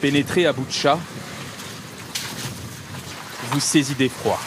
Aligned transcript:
Pénétrez 0.00 0.46
à 0.46 0.52
bout 0.52 0.64
de 0.64 0.90
vous 3.50 3.60
saisit 3.60 3.94
d'effroi. 3.94 4.38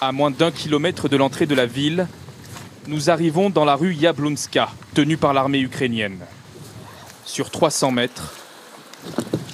À 0.00 0.12
moins 0.12 0.30
d'un 0.30 0.50
kilomètre 0.50 1.08
de 1.08 1.16
l'entrée 1.16 1.46
de 1.46 1.54
la 1.54 1.66
ville, 1.66 2.06
nous 2.86 3.10
arrivons 3.10 3.50
dans 3.50 3.64
la 3.64 3.74
rue 3.74 3.94
Yablonska, 3.94 4.70
tenue 4.94 5.16
par 5.16 5.32
l'armée 5.32 5.60
ukrainienne. 5.60 6.20
Sur 7.24 7.50
300 7.50 7.90
mètres, 7.90 8.34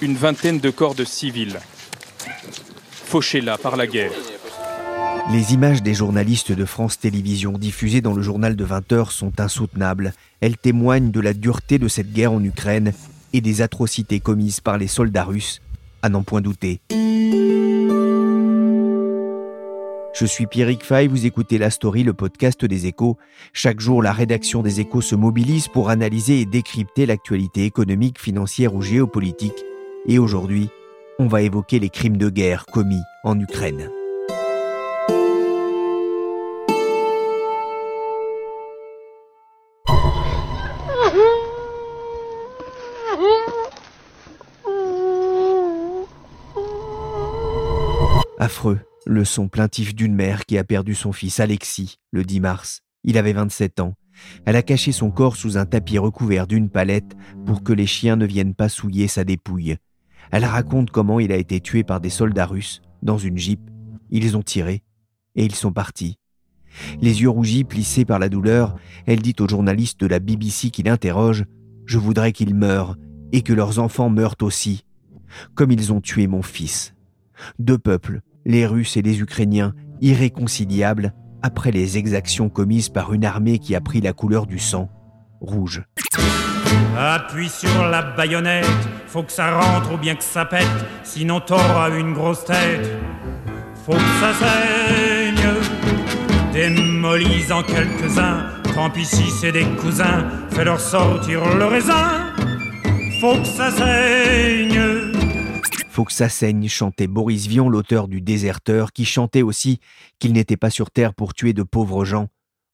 une 0.01 0.17
vingtaine 0.17 0.61
de 0.61 0.71
corps 0.71 0.95
de 0.95 1.05
civils, 1.05 1.61
fauchés 3.07 3.41
là 3.41 3.57
par 3.57 3.77
la 3.77 3.87
guerre. 3.87 4.13
Les 5.31 5.55
images 5.55 5.83
des 5.83 5.95
journalistes 5.95 6.53
de 6.53 6.65
France 6.65 6.99
Télévisions 6.99 7.53
diffusées 7.53 8.01
dans 8.01 8.13
le 8.13 8.23
journal 8.23 8.57
de 8.57 8.65
20 8.65 8.93
heures 8.93 9.13
sont 9.13 9.41
insoutenables. 9.41 10.13
Elles 10.41 10.57
témoignent 10.57 11.11
de 11.11 11.21
la 11.21 11.33
dureté 11.33 11.79
de 11.79 11.89
cette 11.89 12.13
guerre 12.13 12.33
en 12.33 12.43
Ukraine 12.43 12.93
et 13.33 13.41
des 13.41 13.63
atrocités 13.63 14.21
commises 14.21 14.61
par 14.61 14.79
les 14.79 14.89
soldats 14.89 15.25
russes, 15.25 15.63
à 16.03 16.09
n'en 16.09 16.23
point 16.23 16.41
douter. 16.41 16.81
Je 20.15 20.27
suis 20.27 20.47
Pierrick 20.47 20.85
Fay, 20.85 21.07
vous 21.07 21.25
écoutez 21.25 21.57
La 21.57 21.71
Story, 21.71 22.03
le 22.03 22.13
podcast 22.13 22.65
des 22.65 22.87
échos. 22.87 23.17
Chaque 23.53 23.81
jour, 23.81 24.03
la 24.03 24.13
rédaction 24.13 24.63
des 24.63 24.81
échos 24.81 25.01
se 25.01 25.15
mobilise 25.15 25.69
pour 25.69 25.89
analyser 25.89 26.41
et 26.41 26.47
décrypter 26.47 27.07
l'actualité 27.07 27.65
économique, 27.65 28.21
financière 28.21 28.75
ou 28.75 28.83
géopolitique. 28.83 29.65
Et 30.07 30.19
aujourd'hui, 30.19 30.69
on 31.19 31.29
va 31.29 31.43
évoquer 31.43 31.79
les 31.79 31.91
crimes 31.91 32.19
de 32.19 32.29
guerre 32.29 32.67
commis 32.67 33.01
en 33.25 33.39
Ukraine. 33.41 33.89
Affreux, 48.43 48.81
le 49.07 49.25
son 49.25 49.47
plaintif 49.47 49.95
d'une 49.95 50.17
mère 50.17 50.47
qui 50.47 50.59
a 50.59 50.65
perdu 50.65 50.97
son 50.97 51.13
fils 51.13 51.39
Alexis 51.39 52.01
le 52.11 52.25
10 52.25 52.41
mars. 52.41 52.81
Il 53.05 53.17
avait 53.17 53.35
27 53.35 53.79
ans. 53.79 53.95
Elle 54.45 54.57
a 54.57 54.65
caché 54.65 54.91
son 54.91 55.13
corps 55.13 55.37
sous 55.37 55.59
un 55.59 55.65
tapis 55.65 55.97
recouvert 55.97 56.49
d'une 56.49 56.69
palette 56.69 57.15
pour 57.47 57.63
que 57.63 57.73
les 57.73 57.87
chiens 57.87 58.17
ne 58.17 58.27
viennent 58.27 58.57
pas 58.57 58.69
souiller 58.69 59.07
sa 59.07 59.23
dépouille. 59.23 59.77
Elle 60.33 60.45
raconte 60.45 60.91
comment 60.91 61.21
il 61.21 61.31
a 61.31 61.37
été 61.37 61.61
tué 61.61 61.85
par 61.85 62.01
des 62.01 62.11
soldats 62.11 62.47
russes 62.47 62.83
dans 63.01 63.17
une 63.17 63.39
jeep. 63.39 63.61
Ils 64.11 64.37
ont 64.37 64.43
tiré 64.43 64.83
et 65.37 65.45
ils 65.45 65.55
sont 65.55 65.73
partis. 65.73 66.19
Les 67.01 67.23
yeux 67.23 67.31
rougis, 67.31 67.63
plissés 67.63 68.05
par 68.05 68.19
la 68.19 68.29
douleur, 68.29 68.75
elle 69.07 69.23
dit 69.23 69.37
au 69.39 69.49
journaliste 69.49 70.01
de 70.01 70.09
la 70.09 70.19
BBC 70.19 70.71
qui 70.71 70.83
l'interroge 70.83 71.45
Je 71.87 71.99
voudrais 71.99 72.33
qu'ils 72.33 72.57
meurent 72.57 72.97
et 73.31 73.43
que 73.43 73.53
leurs 73.53 73.79
enfants 73.79 74.11
meurent 74.11 74.35
aussi, 74.43 74.85
comme 75.55 75.71
ils 75.71 75.93
ont 75.93 76.01
tué 76.01 76.27
mon 76.27 76.43
fils. 76.43 76.93
Deux 77.59 77.79
peuples, 77.79 78.21
les 78.45 78.67
Russes 78.67 78.97
et 78.97 79.03
les 79.03 79.21
Ukrainiens, 79.21 79.75
irréconciliables 80.01 81.15
après 81.43 81.71
les 81.71 81.99
exactions 81.99 82.49
commises 82.49 82.89
par 82.89 83.13
une 83.13 83.25
armée 83.25 83.59
qui 83.59 83.75
a 83.75 83.81
pris 83.81 84.01
la 84.01 84.13
couleur 84.13 84.47
du 84.47 84.59
sang, 84.59 84.89
rouge. 85.41 85.83
Appuie 86.97 87.49
sur 87.49 87.89
la 87.89 88.03
baïonnette, 88.03 88.67
faut 89.07 89.23
que 89.23 89.33
ça 89.33 89.59
rentre 89.59 89.95
ou 89.95 89.97
bien 89.97 90.15
que 90.15 90.23
ça 90.23 90.45
pète, 90.45 90.67
sinon 91.03 91.41
t'auras 91.41 91.91
une 91.91 92.13
grosse 92.13 92.45
tête. 92.45 92.91
Faut 93.85 93.93
que 93.93 93.99
ça 93.99 94.33
saigne, 94.35 95.49
démolis 96.53 97.51
en 97.51 97.63
quelques-uns, 97.63 98.47
tant 98.75 98.91
pis 98.91 99.05
c'est 99.05 99.53
des 99.53 99.65
cousins, 99.81 100.29
fais-leur 100.51 100.79
sortir 100.79 101.41
le 101.57 101.65
raisin. 101.65 102.33
Faut 103.21 103.37
que 103.37 103.47
ça 103.47 103.71
saigne. 103.71 105.02
Faut 105.93 106.05
que 106.07 106.13
ça 106.15 106.31
saigne, 106.31 106.69
chantait 106.69 107.07
Boris 107.07 107.49
Vian, 107.49 107.69
l'auteur 107.69 108.09
du 108.09 108.23
Déserteur, 108.23 108.95
qui 108.95 109.05
chantait 109.05 109.43
aussi 109.43 109.79
qu'il 110.19 110.33
n'était 110.33 110.57
pas 110.57 110.71
sur 110.71 110.91
Terre 110.91 111.13
pour 111.13 111.35
tuer 111.35 111.53
de 111.53 111.63
pauvres 111.63 112.07
gens. 112.07 112.29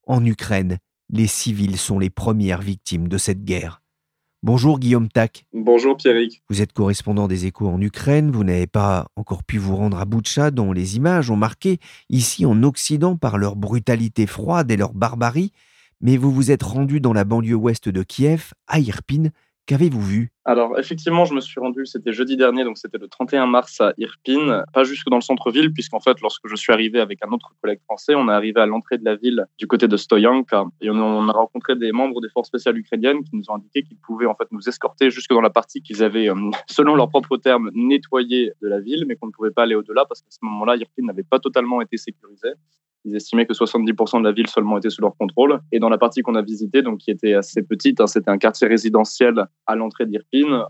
En 0.06 0.24
Ukraine, 0.24 0.78
les 1.10 1.26
civils 1.26 1.78
sont 1.78 1.98
les 1.98 2.10
premières 2.10 2.62
victimes 2.62 3.08
de 3.08 3.18
cette 3.18 3.44
guerre. 3.44 3.82
Bonjour 4.44 4.78
Guillaume 4.78 5.08
Tac. 5.08 5.46
Bonjour 5.52 5.96
Pierrick. 5.96 6.44
Vous 6.48 6.62
êtes 6.62 6.72
correspondant 6.72 7.26
des 7.26 7.46
échos 7.46 7.66
en 7.66 7.80
Ukraine, 7.80 8.30
vous 8.30 8.44
n'avez 8.44 8.68
pas 8.68 9.08
encore 9.16 9.42
pu 9.42 9.58
vous 9.58 9.74
rendre 9.74 9.98
à 9.98 10.04
Boutcha 10.04 10.52
dont 10.52 10.70
les 10.72 10.94
images 10.94 11.28
ont 11.28 11.36
marqué 11.36 11.80
ici 12.08 12.46
en 12.46 12.62
Occident 12.62 13.16
par 13.16 13.36
leur 13.36 13.56
brutalité 13.56 14.28
froide 14.28 14.70
et 14.70 14.76
leur 14.76 14.94
barbarie, 14.94 15.50
mais 16.00 16.16
vous 16.18 16.30
vous 16.30 16.52
êtes 16.52 16.62
rendu 16.62 17.00
dans 17.00 17.14
la 17.14 17.24
banlieue 17.24 17.56
ouest 17.56 17.88
de 17.88 18.04
Kiev, 18.04 18.52
à 18.68 18.78
Irpin, 18.78 19.32
Qu'avez-vous 19.68 20.00
vu? 20.00 20.32
Alors, 20.48 20.78
effectivement, 20.78 21.26
je 21.26 21.34
me 21.34 21.42
suis 21.42 21.60
rendu, 21.60 21.84
c'était 21.84 22.14
jeudi 22.14 22.38
dernier, 22.38 22.64
donc 22.64 22.78
c'était 22.78 22.96
le 22.96 23.06
31 23.06 23.44
mars 23.44 23.82
à 23.82 23.92
Irpin, 23.98 24.64
pas 24.72 24.82
jusque 24.82 25.06
dans 25.10 25.18
le 25.18 25.22
centre-ville, 25.22 25.74
puisqu'en 25.74 26.00
fait, 26.00 26.18
lorsque 26.22 26.48
je 26.48 26.56
suis 26.56 26.72
arrivé 26.72 27.00
avec 27.00 27.22
un 27.22 27.30
autre 27.32 27.52
collègue 27.60 27.80
français, 27.84 28.14
on 28.14 28.30
est 28.30 28.32
arrivé 28.32 28.58
à 28.58 28.64
l'entrée 28.64 28.96
de 28.96 29.04
la 29.04 29.14
ville 29.14 29.44
du 29.58 29.66
côté 29.66 29.88
de 29.88 29.96
Stoyanka, 29.98 30.64
et 30.80 30.88
on 30.88 31.28
a 31.28 31.32
rencontré 31.32 31.76
des 31.76 31.92
membres 31.92 32.22
des 32.22 32.30
forces 32.30 32.48
spéciales 32.48 32.78
ukrainiennes 32.78 33.24
qui 33.24 33.36
nous 33.36 33.44
ont 33.50 33.56
indiqué 33.56 33.82
qu'ils 33.82 33.98
pouvaient 33.98 34.24
en 34.24 34.34
fait 34.34 34.48
nous 34.50 34.66
escorter 34.66 35.10
jusque 35.10 35.34
dans 35.34 35.42
la 35.42 35.50
partie 35.50 35.82
qu'ils 35.82 36.02
avaient, 36.02 36.30
euh, 36.30 36.50
selon 36.66 36.94
leurs 36.94 37.10
propres 37.10 37.36
termes, 37.36 37.70
nettoyée 37.74 38.52
de 38.62 38.68
la 38.68 38.80
ville, 38.80 39.04
mais 39.06 39.16
qu'on 39.16 39.26
ne 39.26 39.32
pouvait 39.32 39.50
pas 39.50 39.64
aller 39.64 39.74
au-delà 39.74 40.06
parce 40.06 40.22
qu'à 40.22 40.30
ce 40.30 40.38
moment-là, 40.40 40.76
Irpin 40.76 41.02
n'avait 41.02 41.24
pas 41.24 41.40
totalement 41.40 41.82
été 41.82 41.98
sécurisé. 41.98 42.48
Ils 43.04 43.16
estimaient 43.16 43.46
que 43.46 43.54
70% 43.54 44.18
de 44.18 44.24
la 44.24 44.32
ville 44.32 44.48
seulement 44.48 44.78
était 44.78 44.90
sous 44.90 45.00
leur 45.00 45.16
contrôle. 45.16 45.60
Et 45.72 45.78
dans 45.78 45.88
la 45.88 45.98
partie 45.98 46.22
qu'on 46.22 46.34
a 46.34 46.42
visitée, 46.42 46.82
donc 46.82 46.98
qui 46.98 47.10
était 47.10 47.34
assez 47.34 47.62
petite, 47.62 48.00
hein, 48.00 48.06
c'était 48.06 48.30
un 48.30 48.38
quartier 48.38 48.66
résidentiel 48.66 49.46
à 49.66 49.76
l'entrée 49.76 50.06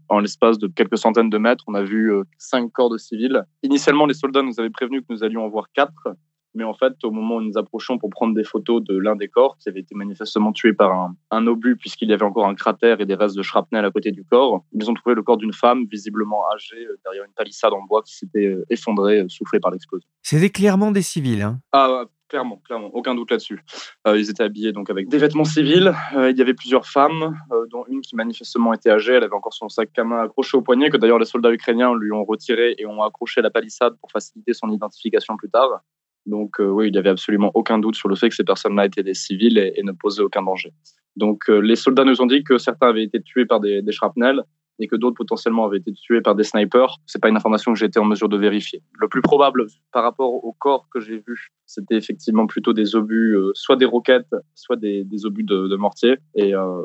En 0.09 0.21
l'espace 0.21 0.59
de 0.59 0.67
quelques 0.69 0.99
centaines 0.99 1.31
de 1.31 1.39
mètres, 1.39 1.65
on 1.67 1.75
a 1.75 1.83
vu 1.83 2.13
euh, 2.13 2.25
cinq 2.39 2.71
corps 2.73 2.91
de 2.91 2.99
civils. 2.99 3.43
Initialement, 3.63 4.07
les 4.07 4.15
soldats 4.15 4.43
nous 4.43 4.59
avaient 4.59 4.71
prévenu 4.71 5.01
que 5.01 5.07
nous 5.11 5.25
allions 5.25 5.45
en 5.45 5.49
voir 5.49 5.67
quatre. 5.73 6.09
Mais 6.55 6.65
en 6.65 6.75
fait, 6.75 6.95
au 7.05 7.11
moment 7.11 7.37
où 7.37 7.41
nous 7.43 7.57
approchons 7.57 7.99
pour 7.99 8.11
prendre 8.11 8.35
des 8.35 8.43
photos 8.43 8.83
de 8.83 8.97
l'un 8.97 9.17
des 9.17 9.29
corps, 9.29 9.57
qui 9.59 9.69
avait 9.69 9.81
été 9.81 9.95
manifestement 9.95 10.53
tué 10.53 10.73
par 10.73 10.93
un, 10.93 11.15
un 11.31 11.47
obus, 11.47 11.77
puisqu'il 11.77 12.09
y 12.09 12.13
avait 12.13 12.25
encore 12.25 12.47
un 12.47 12.55
cratère 12.55 13.01
et 13.01 13.07
des 13.07 13.15
restes 13.15 13.37
de 13.37 13.43
shrapnel 13.43 13.85
à 13.85 13.91
côté 13.91 14.11
du 14.11 14.25
corps, 14.25 14.65
ils 14.73 14.91
ont 14.91 14.95
trouvé 14.95 15.15
le 15.15 15.23
corps 15.23 15.37
d'une 15.37 15.53
femme 15.53 15.85
visiblement 15.91 16.43
âgée 16.53 16.87
euh, 16.87 16.99
derrière 17.05 17.25
une 17.25 17.33
palissade 17.33 17.73
en 17.73 17.83
bois 17.83 18.03
qui 18.03 18.17
s'était 18.17 18.47
euh, 18.47 18.65
effondrée, 18.71 19.25
soufflée 19.29 19.61
par 19.61 19.71
l'explosion. 19.71 20.09
C'était 20.23 20.51
clairement 20.51 20.91
des 20.91 21.03
civils. 21.03 21.43
Hein 21.43 21.61
ah, 21.73 22.07
clairement, 22.29 22.61
clairement, 22.65 22.91
aucun 22.95 23.15
doute 23.15 23.31
là-dessus. 23.31 23.65
Euh, 24.07 24.19
ils 24.19 24.31
étaient 24.31 24.43
habillés 24.43 24.73
donc 24.73 24.91
avec 24.91 25.09
des 25.09 25.19
vêtements 25.19 25.45
civils. 25.45 25.93
Euh, 26.15 26.31
il 26.31 26.37
y 26.37 26.43
avait 26.43 26.55
plusieurs 26.55 26.87
femmes, 26.87 27.37
euh, 27.53 27.67
dont 27.71 27.85
une 27.89 28.01
qui 28.01 28.15
manifestement 28.15 28.73
était 28.73 28.91
âgée. 28.91 29.15
Elle 29.15 29.25
avait 29.25 29.35
encore 29.35 29.55
son 29.55 29.69
sac 29.69 29.91
à 29.99 30.05
main 30.05 30.23
accroché 30.23 30.57
au 30.57 30.63
poignet, 30.63 30.91
que 30.91 30.97
d'ailleurs 30.97 31.19
les 31.19 31.25
soldats 31.25 31.53
ukrainiens 31.53 31.95
lui 31.95 32.13
ont 32.13 32.25
retiré 32.25 32.75
et 32.79 32.87
ont 32.87 33.03
accroché 33.03 33.41
à 33.41 33.43
la 33.43 33.51
palissade 33.51 33.95
pour 34.01 34.11
faciliter 34.11 34.53
son 34.53 34.71
identification 34.71 35.37
plus 35.37 35.51
tard. 35.51 35.81
Donc 36.27 36.57
oui, 36.59 36.89
il 36.89 36.93
n'y 36.93 36.99
avait 36.99 37.09
absolument 37.09 37.51
aucun 37.55 37.79
doute 37.79 37.95
sur 37.95 38.09
le 38.09 38.15
fait 38.15 38.29
que 38.29 38.35
ces 38.35 38.45
personnes-là 38.45 38.85
étaient 38.85 39.03
des 39.03 39.15
civils 39.15 39.57
et, 39.57 39.83
ne 39.83 39.93
posaient 39.93 40.23
aucun 40.23 40.43
danger. 40.43 40.73
Donc 41.17 41.49
les 41.49 41.75
soldats 41.75 42.05
nous 42.05 42.21
ont 42.21 42.27
dit 42.27 42.45
que 42.45 42.59
certains 42.59 42.89
avaient 42.89 43.05
été 43.05 43.23
tués 43.23 43.47
par 43.47 43.61
des, 43.61 43.81
des 43.81 43.93
shrapnels, 43.93 44.43
et 44.79 44.87
que 44.87 44.97
d'autres 44.97 45.17
potentiellement 45.17 45.67
avaient 45.67 45.79
été 45.79 45.93
tués 45.93 46.21
par 46.21 46.35
des 46.35 46.45
snipers. 46.45 46.99
C'est 47.07 47.21
pas 47.21 47.29
une 47.29 47.37
information 47.37 47.73
que 47.73 47.79
j'ai 47.79 47.87
été 47.87 47.99
en 47.99 48.05
mesure 48.05 48.29
de 48.29 48.37
vérifier. 48.37 48.83
Le 48.99 49.09
plus 49.09 49.23
probable 49.23 49.67
par 49.93 50.03
rapport 50.03 50.45
au 50.45 50.53
corps 50.53 50.89
que 50.93 51.01
j'ai 51.01 51.19
vu, 51.27 51.53
c'était 51.67 51.97
effectivement 51.97 52.47
plutôt 52.47 52.73
des 52.73 52.95
obus, 52.95 53.37
euh, 53.37 53.51
soit 53.55 53.77
des 53.77 53.85
roquettes, 53.85 54.35
soit 54.55 54.77
des, 54.77 55.05
obus 55.25 55.45
de, 55.45 55.69
de 55.69 55.77
mortier. 55.77 56.19
Et 56.35 56.55
euh, 56.55 56.83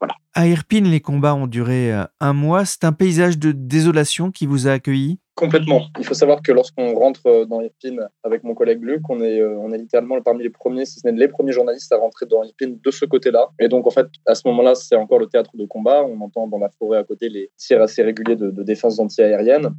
voilà. 0.00 0.14
À 0.34 0.46
Irpine, 0.46 0.86
les 0.86 1.00
combats 1.00 1.34
ont 1.34 1.46
duré 1.46 1.92
euh, 1.92 2.04
un 2.20 2.32
mois. 2.32 2.64
C'est 2.64 2.84
un 2.84 2.92
paysage 2.92 3.38
de 3.38 3.52
désolation 3.52 4.30
qui 4.30 4.46
vous 4.46 4.66
a 4.66 4.72
accueilli 4.72 5.18
Complètement. 5.40 5.86
Il 5.98 6.04
faut 6.04 6.12
savoir 6.12 6.42
que 6.42 6.52
lorsqu'on 6.52 6.94
rentre 6.94 7.26
euh, 7.26 7.46
dans 7.46 7.62
Irpin 7.62 7.96
avec 8.24 8.44
mon 8.44 8.54
collègue 8.54 8.84
Luc, 8.84 9.08
on 9.08 9.22
est, 9.22 9.40
euh, 9.40 9.74
littéralement 9.74 10.20
parmi 10.20 10.42
les 10.42 10.50
premiers, 10.50 10.84
si 10.84 11.00
ce 11.00 11.08
n'est 11.08 11.18
les 11.18 11.28
premiers 11.28 11.52
journalistes 11.52 11.90
à 11.92 11.96
rentrer 11.96 12.26
dans 12.26 12.44
Irpin 12.44 12.74
de 12.84 12.90
ce 12.90 13.06
côté-là. 13.06 13.48
Et 13.58 13.68
donc, 13.68 13.86
en 13.86 13.90
fait, 13.90 14.06
à 14.26 14.34
ce 14.34 14.46
moment-là, 14.48 14.74
c'est 14.74 14.96
encore 14.96 15.18
le 15.18 15.28
théâtre 15.28 15.52
de 15.56 15.64
combat. 15.64 16.04
On 16.04 16.20
entend 16.20 16.46
dans 16.46 16.58
la 16.58 16.68
forêt 16.68 16.98
à 16.98 17.04
côté 17.04 17.30
les 17.30 17.50
tirs 17.56 17.80
assez 17.80 18.02
réguliers 18.02 18.36
de, 18.36 18.50
de 18.50 18.62
défense 18.62 18.98
anti-aérienne. 18.98 19.70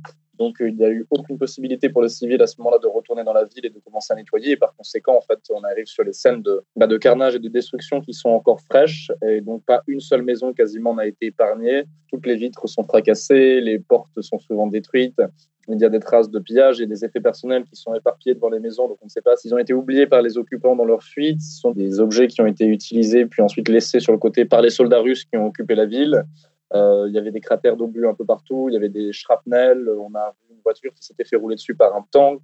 Donc, 0.41 0.55
il 0.59 0.75
n'y 0.75 0.83
a 0.83 0.89
eu 0.89 1.05
aucune 1.11 1.37
possibilité 1.37 1.89
pour 1.89 2.01
les 2.01 2.09
civils 2.09 2.41
à 2.41 2.47
ce 2.47 2.55
moment-là 2.57 2.79
de 2.79 2.87
retourner 2.87 3.23
dans 3.23 3.33
la 3.33 3.43
ville 3.43 3.63
et 3.63 3.69
de 3.69 3.77
commencer 3.77 4.11
à 4.11 4.15
nettoyer. 4.15 4.53
Et 4.53 4.57
par 4.57 4.75
conséquent, 4.75 5.15
en 5.15 5.21
fait, 5.21 5.39
on 5.51 5.61
arrive 5.63 5.85
sur 5.85 6.03
les 6.03 6.13
scènes 6.13 6.41
de, 6.41 6.63
bah, 6.75 6.87
de 6.87 6.97
carnage 6.97 7.35
et 7.35 7.39
de 7.39 7.47
destruction 7.47 8.01
qui 8.01 8.15
sont 8.15 8.29
encore 8.29 8.59
fraîches. 8.61 9.11
Et 9.23 9.41
donc, 9.41 9.63
pas 9.65 9.83
une 9.85 9.99
seule 9.99 10.23
maison 10.23 10.51
quasiment 10.51 10.95
n'a 10.95 11.05
été 11.05 11.27
épargnée. 11.27 11.83
Toutes 12.09 12.25
les 12.25 12.37
vitres 12.37 12.67
sont 12.67 12.83
fracassées, 12.83 13.61
les 13.61 13.77
portes 13.77 14.19
sont 14.21 14.39
souvent 14.39 14.65
détruites. 14.65 15.21
Il 15.67 15.79
y 15.79 15.85
a 15.85 15.89
des 15.89 15.99
traces 15.99 16.29
de 16.29 16.39
pillage 16.39 16.81
et 16.81 16.87
des 16.87 17.05
effets 17.05 17.19
personnels 17.19 17.63
qui 17.65 17.75
sont 17.75 17.93
éparpillés 17.93 18.33
devant 18.33 18.49
les 18.49 18.59
maisons. 18.59 18.87
Donc, 18.87 18.97
on 19.01 19.05
ne 19.05 19.09
sait 19.09 19.21
pas 19.21 19.35
s'ils 19.35 19.53
ont 19.53 19.57
été 19.57 19.73
oubliés 19.73 20.07
par 20.07 20.21
les 20.21 20.37
occupants 20.37 20.75
dans 20.75 20.85
leur 20.85 21.03
fuite. 21.03 21.41
Ce 21.41 21.59
sont 21.59 21.71
des 21.71 21.99
objets 21.99 22.27
qui 22.27 22.41
ont 22.41 22.47
été 22.47 22.65
utilisés 22.65 23.25
puis 23.25 23.41
ensuite 23.41 23.69
laissés 23.69 23.99
sur 23.99 24.11
le 24.11 24.17
côté 24.17 24.45
par 24.45 24.61
les 24.61 24.71
soldats 24.71 24.99
russes 24.99 25.25
qui 25.25 25.37
ont 25.37 25.47
occupé 25.47 25.75
la 25.75 25.85
ville. 25.85 26.25
Euh, 26.73 27.05
il 27.09 27.13
y 27.13 27.17
avait 27.17 27.31
des 27.31 27.41
cratères 27.41 27.75
d'obus 27.75 28.07
un 28.07 28.13
peu 28.13 28.25
partout, 28.25 28.67
il 28.69 28.73
y 28.73 28.77
avait 28.77 28.89
des 28.89 29.11
shrapnels, 29.11 29.89
on 29.89 30.15
a 30.15 30.33
vu 30.47 30.55
une 30.55 30.61
voiture 30.63 30.93
qui 30.93 31.03
s'était 31.03 31.25
fait 31.25 31.35
rouler 31.35 31.55
dessus 31.55 31.75
par 31.75 31.93
un 31.95 32.05
tank, 32.11 32.41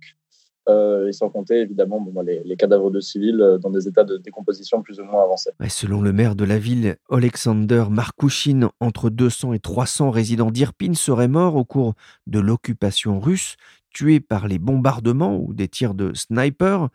et 1.08 1.14
sans 1.14 1.30
compter 1.30 1.62
évidemment 1.62 2.06
les, 2.24 2.58
cadavres 2.58 2.92
de 2.92 3.00
civils 3.00 3.42
euh, 3.42 3.58
dans 3.58 3.70
des 3.70 3.88
états 3.88 4.04
de 4.04 4.18
décomposition 4.18 4.82
plus 4.82 5.00
ou 5.00 5.04
moins 5.04 5.24
avancés. 5.24 5.52
selon 5.70 6.02
le 6.02 6.12
maire 6.12 6.36
de 6.36 6.44
la 6.44 6.60
ville, 6.60 6.98
Alexander 7.10 7.86
Markouchine, 7.90 8.70
entre 8.80 9.10
200 9.10 9.54
et 9.54 9.60
300 9.60 10.12
résidents 10.12 10.52
d'Irpin 10.52 10.94
seraient 10.94 11.28
morts 11.28 11.56
au 11.56 11.66
cours 11.66 11.94
de 12.26 12.40
l'occupation 12.40 13.20
russe 13.20 13.56
tués 13.98 14.20
par 14.20 14.48
les 14.48 14.60
bombardements 14.60 15.40
ou 15.40 15.56
des 15.56 15.68
tirs 15.68 15.96
de 15.96 16.14
sniper. 16.14 16.90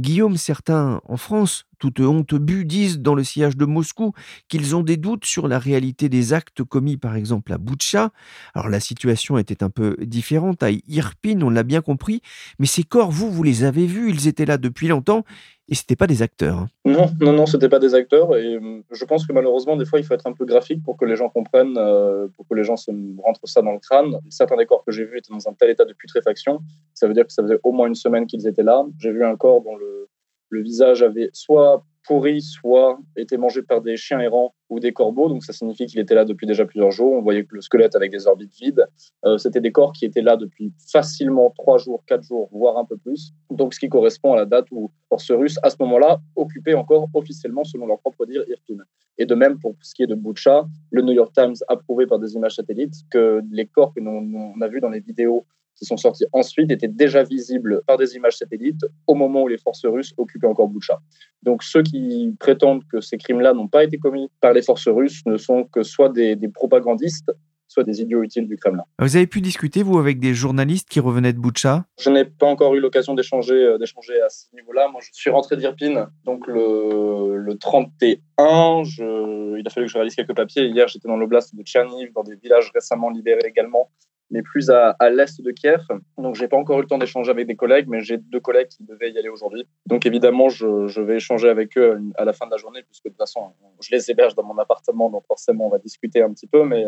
Guillaume, 0.00 0.38
certains 0.38 1.02
en 1.04 1.18
France, 1.18 1.64
toute 1.78 2.00
honte 2.00 2.34
bu, 2.34 2.64
disent 2.64 3.00
dans 3.00 3.14
le 3.14 3.22
sillage 3.24 3.58
de 3.58 3.66
Moscou 3.66 4.14
qu'ils 4.48 4.74
ont 4.74 4.82
des 4.82 4.96
doutes 4.96 5.26
sur 5.26 5.48
la 5.48 5.58
réalité 5.58 6.08
des 6.08 6.32
actes 6.32 6.64
commis 6.64 6.96
par 6.96 7.14
exemple 7.14 7.52
à 7.52 7.58
Boutcha. 7.58 8.10
Alors 8.54 8.70
la 8.70 8.80
situation 8.80 9.36
était 9.36 9.62
un 9.62 9.68
peu 9.68 9.98
différente 10.00 10.62
à 10.62 10.70
Irpin, 10.70 11.42
on 11.42 11.50
l'a 11.50 11.62
bien 11.62 11.82
compris, 11.82 12.22
mais 12.58 12.66
ces 12.66 12.84
corps, 12.84 13.10
vous, 13.10 13.30
vous 13.30 13.42
les 13.42 13.64
avez 13.64 13.86
vus, 13.86 14.08
ils 14.08 14.26
étaient 14.26 14.46
là 14.46 14.56
depuis 14.56 14.88
longtemps 14.88 15.24
et 15.68 15.74
c'était 15.74 15.96
pas 15.96 16.06
des 16.06 16.22
acteurs. 16.22 16.58
Hein. 16.58 16.68
Non, 16.84 17.10
non, 17.20 17.32
non, 17.32 17.46
c'était 17.46 17.68
pas 17.68 17.80
des 17.80 17.94
acteurs. 17.94 18.36
Et 18.36 18.54
euh, 18.54 18.82
je 18.92 19.04
pense 19.04 19.26
que 19.26 19.32
malheureusement, 19.32 19.76
des 19.76 19.84
fois, 19.84 19.98
il 19.98 20.04
faut 20.04 20.14
être 20.14 20.26
un 20.26 20.32
peu 20.32 20.44
graphique 20.44 20.82
pour 20.84 20.96
que 20.96 21.04
les 21.04 21.16
gens 21.16 21.28
comprennent, 21.28 21.76
euh, 21.76 22.28
pour 22.36 22.46
que 22.46 22.54
les 22.54 22.62
gens 22.62 22.76
se 22.76 22.92
rentrent 23.22 23.48
ça 23.48 23.62
dans 23.62 23.72
le 23.72 23.80
crâne. 23.80 24.18
Certains 24.30 24.56
des 24.56 24.66
corps 24.66 24.84
que 24.84 24.92
j'ai 24.92 25.04
vus 25.04 25.18
étaient 25.18 25.32
dans 25.32 25.48
un 25.48 25.54
tel 25.54 25.70
état 25.70 25.84
de 25.84 25.92
putréfaction. 25.92 26.60
Ça 26.94 27.08
veut 27.08 27.14
dire 27.14 27.26
que 27.26 27.32
ça 27.32 27.42
faisait 27.42 27.58
au 27.64 27.72
moins 27.72 27.88
une 27.88 27.96
semaine 27.96 28.26
qu'ils 28.26 28.46
étaient 28.46 28.62
là. 28.62 28.84
J'ai 28.98 29.10
vu 29.10 29.24
un 29.24 29.36
corps 29.36 29.62
dont 29.62 29.76
le, 29.76 30.08
le 30.50 30.62
visage 30.62 31.02
avait 31.02 31.30
soit 31.32 31.84
pourri, 32.06 32.40
soit 32.40 32.98
été 33.16 33.36
mangé 33.36 33.62
par 33.62 33.82
des 33.82 33.96
chiens 33.96 34.20
errants 34.20 34.54
ou 34.68 34.80
des 34.80 34.92
corbeaux. 34.92 35.28
Donc 35.28 35.44
ça 35.44 35.52
signifie 35.52 35.86
qu'il 35.86 36.00
était 36.00 36.14
là 36.14 36.24
depuis 36.24 36.46
déjà 36.46 36.64
plusieurs 36.64 36.90
jours. 36.90 37.12
On 37.12 37.22
voyait 37.22 37.44
que 37.44 37.54
le 37.54 37.60
squelette 37.60 37.94
avec 37.96 38.10
des 38.10 38.26
orbites 38.26 38.54
vides. 38.54 38.86
Euh, 39.24 39.38
C'était 39.38 39.60
des 39.60 39.72
corps 39.72 39.92
qui 39.92 40.04
étaient 40.04 40.22
là 40.22 40.36
depuis 40.36 40.72
facilement 40.90 41.52
trois 41.56 41.78
jours, 41.78 42.04
quatre 42.06 42.22
jours, 42.22 42.48
voire 42.52 42.78
un 42.78 42.84
peu 42.84 42.96
plus. 42.96 43.32
Donc 43.50 43.74
ce 43.74 43.80
qui 43.80 43.88
correspond 43.88 44.32
à 44.32 44.36
la 44.36 44.46
date 44.46 44.66
où 44.70 44.90
forces 45.08 45.30
russes, 45.30 45.58
à 45.62 45.70
ce 45.70 45.76
moment-là, 45.80 46.20
occupaient 46.34 46.74
encore 46.74 47.08
officiellement, 47.14 47.64
selon 47.64 47.86
leur 47.86 48.00
propre 48.00 48.26
dire, 48.26 48.42
Irpin. 48.48 48.82
Et 49.18 49.26
de 49.26 49.34
même 49.34 49.58
pour 49.58 49.74
ce 49.80 49.94
qui 49.94 50.02
est 50.02 50.06
de 50.06 50.14
Boucha, 50.14 50.66
le 50.90 51.02
New 51.02 51.12
York 51.12 51.32
Times 51.34 51.54
a 51.68 51.76
prouvé 51.76 52.06
par 52.06 52.18
des 52.18 52.34
images 52.34 52.56
satellites 52.56 52.94
que 53.10 53.42
les 53.50 53.66
corps 53.66 53.94
que 53.94 54.00
l'on 54.00 54.60
a 54.60 54.68
vus 54.68 54.80
dans 54.80 54.90
les 54.90 55.00
vidéos 55.00 55.46
qui 55.76 55.84
sont 55.84 55.96
sortis 55.96 56.24
ensuite 56.32 56.70
étaient 56.70 56.88
déjà 56.88 57.22
visibles 57.22 57.82
par 57.86 57.98
des 57.98 58.16
images 58.16 58.36
satellites 58.36 58.84
au 59.06 59.14
moment 59.14 59.42
où 59.42 59.48
les 59.48 59.58
forces 59.58 59.84
russes 59.84 60.14
occupaient 60.16 60.46
encore 60.46 60.68
Boucha. 60.68 61.00
Donc 61.42 61.62
ceux 61.62 61.82
qui 61.82 62.34
prétendent 62.40 62.82
que 62.90 63.00
ces 63.00 63.18
crimes-là 63.18 63.52
n'ont 63.52 63.68
pas 63.68 63.84
été 63.84 63.98
commis 63.98 64.30
par 64.40 64.52
les 64.52 64.62
forces 64.62 64.88
russes 64.88 65.22
ne 65.26 65.36
sont 65.36 65.64
que 65.64 65.82
soit 65.82 66.08
des, 66.08 66.34
des 66.34 66.48
propagandistes, 66.48 67.30
soit 67.68 67.84
des 67.84 68.00
idiots 68.00 68.22
utiles 68.22 68.46
du 68.46 68.56
Kremlin. 68.56 68.84
Vous 68.98 69.16
avez 69.16 69.26
pu 69.26 69.40
discuter, 69.40 69.82
vous, 69.82 69.98
avec 69.98 70.18
des 70.18 70.34
journalistes 70.34 70.88
qui 70.88 71.00
revenaient 71.00 71.32
de 71.32 71.38
Boucha? 71.38 71.84
Je 71.98 72.10
n'ai 72.10 72.24
pas 72.24 72.46
encore 72.46 72.74
eu 72.74 72.80
l'occasion 72.80 73.14
d'échanger, 73.14 73.54
euh, 73.54 73.78
d'échanger 73.78 74.20
à 74.22 74.28
ce 74.28 74.46
niveau-là. 74.54 74.88
Moi, 74.90 75.00
je 75.04 75.10
suis 75.12 75.30
rentré 75.30 75.56
d'Irpine, 75.56 76.06
donc 76.24 76.46
le, 76.46 77.36
le 77.36 77.58
31. 77.58 78.84
Je, 78.84 79.58
il 79.58 79.66
a 79.66 79.70
fallu 79.70 79.86
que 79.86 79.92
je 79.92 79.98
réalise 79.98 80.14
quelques 80.14 80.34
papiers. 80.34 80.66
Hier, 80.66 80.88
j'étais 80.88 81.08
dans 81.08 81.16
l'oblast 81.16 81.54
de 81.54 81.62
Tcherniv, 81.62 82.12
dans 82.14 82.22
des 82.22 82.36
villages 82.36 82.70
récemment 82.74 83.10
libérés 83.10 83.46
également, 83.46 83.90
mais 84.30 84.42
plus 84.42 84.70
à, 84.70 84.96
l'est 85.10 85.40
de 85.40 85.50
Kiev. 85.52 85.82
Donc, 86.18 86.34
j'ai 86.34 86.48
pas 86.48 86.56
encore 86.56 86.78
eu 86.78 86.82
le 86.82 86.88
temps 86.88 86.98
d'échanger 86.98 87.30
avec 87.30 87.46
des 87.46 87.56
collègues, 87.56 87.86
mais 87.88 88.00
j'ai 88.00 88.18
deux 88.18 88.40
collègues 88.40 88.68
qui 88.68 88.82
devaient 88.82 89.10
y 89.10 89.18
aller 89.18 89.28
aujourd'hui. 89.28 89.66
Donc, 89.86 90.06
évidemment, 90.06 90.48
je, 90.48 91.00
vais 91.00 91.16
échanger 91.16 91.48
avec 91.48 91.76
eux 91.78 92.00
à 92.16 92.24
la 92.24 92.32
fin 92.32 92.46
de 92.46 92.50
la 92.50 92.56
journée, 92.56 92.82
puisque 92.82 93.04
de 93.04 93.10
toute 93.10 93.18
façon, 93.18 93.52
je 93.80 93.94
les 93.94 94.10
héberge 94.10 94.34
dans 94.34 94.44
mon 94.44 94.58
appartement, 94.58 95.10
donc 95.10 95.24
forcément, 95.26 95.66
on 95.66 95.70
va 95.70 95.78
discuter 95.78 96.22
un 96.22 96.32
petit 96.32 96.46
peu, 96.46 96.64
mais 96.64 96.86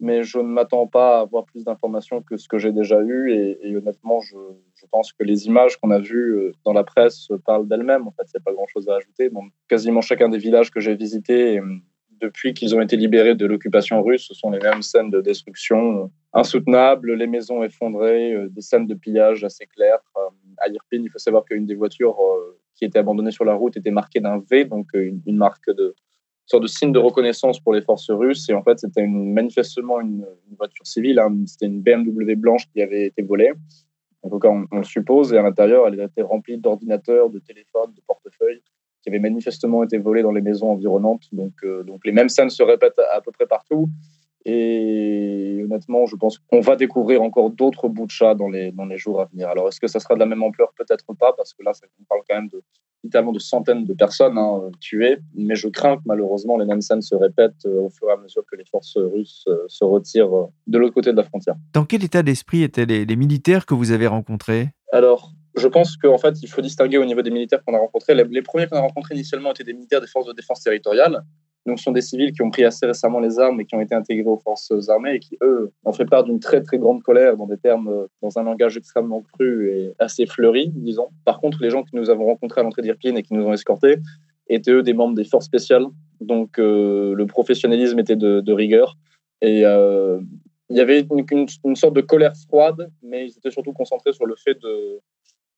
mais 0.00 0.22
je 0.24 0.38
ne 0.38 0.44
m'attends 0.44 0.86
pas 0.86 1.18
à 1.18 1.20
avoir 1.20 1.44
plus 1.44 1.64
d'informations 1.64 2.20
que 2.20 2.36
ce 2.36 2.48
que 2.48 2.58
j'ai 2.58 2.72
déjà 2.72 3.00
eu. 3.00 3.32
Et, 3.62 3.76
honnêtement, 3.76 4.20
je, 4.20 4.36
pense 4.90 5.12
que 5.12 5.24
les 5.24 5.46
images 5.46 5.76
qu'on 5.76 5.90
a 5.90 5.98
vues 5.98 6.36
euh, 6.36 6.52
dans 6.64 6.72
la 6.72 6.84
presse 6.84 7.28
parlent 7.46 7.66
d'elles-mêmes. 7.66 8.06
En 8.06 8.10
fait, 8.10 8.24
il 8.24 8.36
n'y 8.36 8.42
a 8.42 8.44
pas 8.44 8.52
grand-chose 8.52 8.88
à 8.88 8.96
ajouter. 8.96 9.30
Dans 9.30 9.44
quasiment 9.68 10.02
chacun 10.02 10.28
des 10.28 10.38
villages 10.38 10.70
que 10.70 10.80
j'ai 10.80 10.94
visités, 10.94 11.60
depuis 12.20 12.54
qu'ils 12.54 12.74
ont 12.74 12.80
été 12.80 12.96
libérés 12.96 13.34
de 13.34 13.46
l'occupation 13.46 14.02
russe, 14.02 14.26
ce 14.28 14.34
sont 14.34 14.50
les 14.50 14.58
mêmes 14.58 14.82
scènes 14.82 15.10
de 15.10 15.20
destruction 15.20 16.10
insoutenables, 16.32 17.14
les 17.14 17.26
maisons 17.26 17.62
effondrées, 17.62 18.32
euh, 18.32 18.48
des 18.48 18.60
scènes 18.60 18.86
de 18.86 18.94
pillage 18.94 19.44
assez 19.44 19.66
claires. 19.66 20.00
Euh, 20.16 20.28
à 20.58 20.68
Irpin, 20.68 21.02
il 21.02 21.10
faut 21.10 21.18
savoir 21.18 21.44
qu'une 21.44 21.66
des 21.66 21.74
voitures 21.74 22.16
qui 22.76 22.84
était 22.84 22.98
abandonnée 22.98 23.30
sur 23.30 23.44
la 23.44 23.54
route 23.54 23.76
était 23.76 23.90
marquée 23.90 24.20
d'un 24.20 24.42
V, 24.50 24.64
donc 24.64 24.88
une, 24.94 25.36
marque 25.36 25.70
de, 25.70 25.94
sorte 26.46 26.62
de 26.62 26.68
signe 26.68 26.92
de 26.92 26.98
reconnaissance 26.98 27.60
pour 27.60 27.72
les 27.72 27.82
forces 27.82 28.10
russes. 28.10 28.48
Et 28.48 28.54
en 28.54 28.62
fait, 28.62 28.78
c'était 28.78 29.06
manifestement 29.06 30.00
une, 30.00 30.26
une, 30.48 30.56
voiture 30.56 30.86
civile. 30.86 31.18
Hein. 31.18 31.34
C'était 31.46 31.66
une 31.66 31.80
BMW 31.80 32.34
blanche 32.36 32.68
qui 32.72 32.82
avait 32.82 33.06
été 33.06 33.22
volée. 33.22 33.52
En 34.22 34.30
tout 34.30 34.38
cas, 34.38 34.48
on, 34.48 34.66
on 34.70 34.78
le 34.78 34.84
suppose. 34.84 35.32
Et 35.32 35.38
à 35.38 35.42
l'intérieur, 35.42 35.86
elle 35.88 36.00
était 36.00 36.22
remplie 36.22 36.56
d'ordinateurs, 36.58 37.30
de 37.30 37.38
téléphones, 37.40 37.92
de 37.94 38.00
portefeuilles 38.06 38.62
qui 39.04 39.10
avaient 39.10 39.18
manifestement 39.18 39.84
été 39.84 39.98
volés 39.98 40.22
dans 40.22 40.32
les 40.32 40.40
maisons 40.40 40.70
environnantes. 40.70 41.28
Donc, 41.32 41.52
euh, 41.62 41.82
donc 41.82 42.00
les 42.06 42.12
mêmes 42.12 42.30
scènes 42.30 42.48
se 42.48 42.62
répètent 42.62 42.98
à, 43.12 43.20
peu 43.20 43.30
près 43.32 43.46
partout. 43.46 43.90
Et 44.46 45.60
honnêtement, 45.62 46.06
je 46.06 46.16
pense 46.16 46.38
qu'on 46.38 46.60
va 46.60 46.76
découvrir 46.76 47.22
encore 47.22 47.50
d'autres 47.50 47.88
bouts 47.88 48.06
de 48.06 48.10
chat 48.10 48.34
dans 48.34 48.48
les, 48.48 48.72
dans 48.72 48.86
les 48.86 48.96
jours 48.96 49.20
à 49.20 49.26
venir. 49.26 49.48
Alors, 49.48 49.68
est-ce 49.68 49.80
que 49.80 49.86
ça 49.86 50.00
sera 50.00 50.14
de 50.14 50.20
la 50.20 50.26
même 50.26 50.42
ampleur? 50.42 50.72
Peut-être 50.76 51.04
pas, 51.18 51.32
parce 51.34 51.52
que 51.52 51.62
là, 51.62 51.72
on 52.00 52.04
parle 52.04 52.22
quand 52.28 52.36
même 52.36 52.48
de, 52.48 52.62
littéralement 53.04 53.32
de 53.32 53.38
centaines 53.38 53.84
de 53.84 53.94
personnes 53.94 54.38
hein, 54.38 54.70
tuées. 54.80 55.18
Mais 55.34 55.54
je 55.54 55.68
crains 55.68 55.96
que 55.96 56.02
malheureusement, 56.06 56.56
les 56.56 56.66
mêmes 56.66 56.82
scènes 56.82 57.02
se 57.02 57.14
répètent 57.14 57.66
euh, 57.66 57.82
au 57.82 57.90
fur 57.90 58.08
et 58.08 58.12
à 58.12 58.16
mesure 58.16 58.42
que 58.50 58.56
les 58.56 58.64
forces 58.64 58.96
russes 58.96 59.44
euh, 59.48 59.64
se 59.68 59.84
retirent 59.84 60.48
de 60.66 60.78
l'autre 60.78 60.94
côté 60.94 61.12
de 61.12 61.16
la 61.16 61.24
frontière. 61.24 61.56
Dans 61.74 61.84
quel 61.84 62.04
état 62.04 62.22
d'esprit 62.22 62.62
étaient 62.62 62.86
les 62.86 63.16
militaires 63.16 63.66
que 63.66 63.74
vous 63.74 63.92
avez 63.92 64.06
rencontrés? 64.06 64.68
Alors, 64.94 65.32
je 65.56 65.66
pense 65.66 65.96
qu'en 65.96 66.18
fait, 66.18 66.40
il 66.40 66.48
faut 66.48 66.60
distinguer 66.60 66.98
au 66.98 67.04
niveau 67.04 67.20
des 67.20 67.32
militaires 67.32 67.64
qu'on 67.64 67.74
a 67.74 67.78
rencontrés. 67.78 68.14
Les, 68.14 68.42
premiers 68.42 68.68
qu'on 68.68 68.76
a 68.76 68.80
rencontrés 68.80 69.16
initialement 69.16 69.50
étaient 69.50 69.64
des 69.64 69.72
militaires 69.72 70.00
des 70.00 70.06
forces 70.06 70.26
de 70.26 70.32
défense 70.32 70.60
territoriale. 70.60 71.24
Donc, 71.66 71.80
ce 71.80 71.84
sont 71.84 71.90
des 71.90 72.00
civils 72.00 72.30
qui 72.30 72.42
ont 72.42 72.50
pris 72.50 72.64
assez 72.64 72.86
récemment 72.86 73.18
les 73.18 73.40
armes 73.40 73.60
et 73.60 73.64
qui 73.64 73.74
ont 73.74 73.80
été 73.80 73.92
intégrés 73.92 74.28
aux 74.28 74.38
forces 74.38 74.72
armées 74.88 75.14
et 75.14 75.18
qui, 75.18 75.36
eux, 75.42 75.72
ont 75.84 75.92
fait 75.92 76.04
part 76.04 76.22
d'une 76.22 76.38
très, 76.38 76.62
très 76.62 76.78
grande 76.78 77.02
colère 77.02 77.36
dans 77.36 77.48
des 77.48 77.56
termes, 77.56 78.06
dans 78.22 78.38
un 78.38 78.44
langage 78.44 78.76
extrêmement 78.76 79.20
cru 79.22 79.68
et 79.68 79.94
assez 79.98 80.26
fleuri, 80.26 80.70
disons. 80.76 81.08
Par 81.24 81.40
contre, 81.40 81.60
les 81.60 81.70
gens 81.70 81.82
que 81.82 81.90
nous 81.92 82.08
avons 82.08 82.26
rencontrés 82.26 82.60
à 82.60 82.64
l'entrée 82.64 82.82
d'Irpine 82.82 83.16
et 83.18 83.24
qui 83.24 83.34
nous 83.34 83.44
ont 83.44 83.52
escortés 83.52 83.96
étaient, 84.48 84.70
eux, 84.70 84.84
des 84.84 84.94
membres 84.94 85.16
des 85.16 85.24
forces 85.24 85.46
spéciales. 85.46 85.86
Donc, 86.20 86.60
euh, 86.60 87.14
le 87.16 87.26
professionnalisme 87.26 87.98
était 87.98 88.14
de, 88.14 88.40
de 88.40 88.52
rigueur. 88.52 88.96
Et 89.40 89.66
euh, 89.66 90.20
il 90.70 90.76
y 90.76 90.80
avait 90.80 91.06
une, 91.10 91.76
sorte 91.76 91.94
de 91.94 92.00
colère 92.00 92.32
froide, 92.48 92.90
mais 93.02 93.26
ils 93.26 93.36
étaient 93.36 93.50
surtout 93.50 93.72
concentrés 93.72 94.12
sur 94.12 94.26
le 94.26 94.34
fait 94.36 94.54
de, 94.54 95.00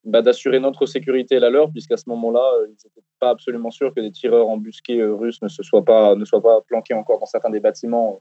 bah, 0.05 0.23
d'assurer 0.23 0.59
notre 0.59 0.87
sécurité 0.87 1.37
et 1.37 1.41
la 1.41 1.51
leur, 1.51 1.71
puisqu'à 1.71 1.97
ce 1.97 2.09
moment-là, 2.09 2.49
ils 2.67 2.71
n'étaient 2.71 3.07
pas 3.21 3.31
absolument 3.31 3.71
sûrs 3.71 3.95
que 3.95 4.01
des 4.01 4.11
tireurs 4.11 4.49
embusqués 4.49 5.03
russes 5.03 5.41
ne 5.43 5.49
se 5.49 5.63
soient 5.63 5.85
pas, 5.85 6.15
ne 6.17 6.25
soient 6.25 6.43
pas 6.43 6.61
planqués 6.63 6.95
encore 6.95 7.21
dans 7.21 7.27
certains 7.27 7.51
des 7.51 7.61
bâtiments 7.61 8.21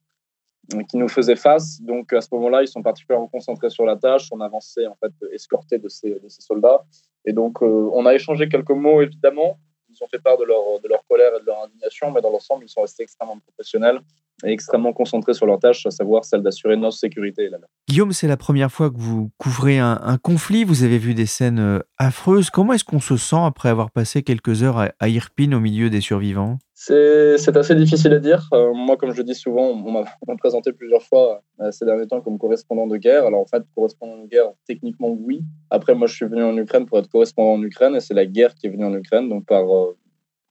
qui 0.90 0.98
nous 0.98 1.08
faisaient 1.08 1.36
face. 1.36 1.82
Donc 1.82 2.12
à 2.14 2.22
ce 2.22 2.30
moment-là, 2.34 2.62
ils 2.62 2.68
sont 2.68 2.82
particulièrement 2.82 3.28
concentrés 3.28 3.70
sur 3.70 3.86
la 3.86 3.96
tâche. 3.96 4.30
On 4.32 4.42
avançait 4.42 4.88
en 4.88 4.96
fait 4.96 5.12
escorté 5.32 5.78
de 5.78 5.90
ces, 5.90 6.20
de 6.20 6.28
ces 6.28 6.42
soldats. 6.42 6.84
Et 7.26 7.34
donc 7.34 7.62
euh, 7.62 7.90
on 7.94 8.06
a 8.06 8.14
échangé 8.14 8.50
quelques 8.50 8.72
mots 8.72 9.02
évidemment. 9.02 9.60
Ils 9.90 10.04
ont 10.04 10.08
fait 10.08 10.20
part 10.20 10.38
de 10.38 10.44
leur, 10.44 10.80
de 10.82 10.88
leur 10.88 11.06
colère 11.08 11.32
et 11.38 11.40
de 11.40 11.46
leur 11.46 11.64
indignation, 11.64 12.12
mais 12.12 12.22
dans 12.22 12.32
l'ensemble, 12.32 12.66
ils 12.66 12.70
sont 12.70 12.82
restés 12.82 13.04
extrêmement 13.04 13.40
professionnels 13.40 14.02
et 14.44 14.52
extrêmement 14.52 14.94
concentrés 14.94 15.34
sur 15.34 15.46
leur 15.46 15.60
tâche, 15.60 15.86
à 15.86 15.92
savoir 15.92 16.26
celle 16.26 16.42
d'assurer 16.42 16.76
notre 16.78 16.98
sécurité. 16.98 17.50
Là 17.50 17.58
Guillaume, 17.88 18.12
c'est 18.12 18.28
la 18.28 18.38
première 18.38 18.72
fois 18.72 18.90
que 18.90 18.98
vous 18.98 19.32
couvrez 19.38 19.80
un, 19.80 20.00
un, 20.04 20.18
conflit. 20.18 20.64
Vous 20.64 20.84
avez 20.84 20.98
vu 20.98 21.14
des 21.14 21.26
scènes 21.26 21.60
euh, 21.60 21.80
affreuses. 21.98 22.50
Comment 22.50 22.74
est-ce 22.74 22.84
qu'on 22.84 23.00
se 23.00 23.18
sent 23.18 23.40
après 23.40 23.70
avoir 23.70 23.92
passé 23.92 24.24
quelques 24.24 24.64
heures 24.64 24.78
à, 24.78 24.92
à 25.00 25.08
Irpin 25.08 25.52
au 25.54 25.60
milieu 25.60 25.90
des 25.90 26.02
survivants? 26.02 26.58
C'est 26.78 27.56
assez 27.56 27.74
difficile 27.74 28.14
à 28.14 28.20
dire. 28.20 28.50
Euh, 28.54 28.74
moi, 28.74 28.98
comme 28.98 29.14
je 29.14 29.22
dis 29.22 29.34
souvent, 29.34 29.70
on 29.70 29.92
m'a 29.92 30.36
présenté 30.38 30.74
plusieurs 30.74 31.02
fois 31.02 31.42
euh, 31.62 31.72
ces 31.72 31.86
derniers 31.86 32.06
temps 32.06 32.20
comme 32.20 32.38
correspondant 32.38 32.86
de 32.86 32.98
guerre. 32.98 33.26
Alors, 33.26 33.40
en 33.40 33.46
fait, 33.46 33.64
correspondant 33.74 34.24
de 34.24 34.28
guerre, 34.28 34.52
techniquement, 34.68 35.10
oui. 35.10 35.42
Après, 35.70 35.96
moi, 35.96 36.08
je 36.08 36.16
suis 36.16 36.26
venu 36.26 36.44
en 36.44 36.56
Ukraine 36.58 36.86
pour 36.86 37.00
être 37.00 37.08
correspondant 37.08 37.54
en 37.54 37.64
Ukraine 37.64 37.96
et 37.96 38.02
c'est 38.02 38.14
la 38.14 38.26
guerre 38.26 38.54
qui 38.56 38.68
est 38.68 38.70
venue 38.70 38.84
en 38.84 38.94
Ukraine. 38.94 39.30
Donc, 39.30 39.46
par, 39.46 39.64
euh, 39.64 39.98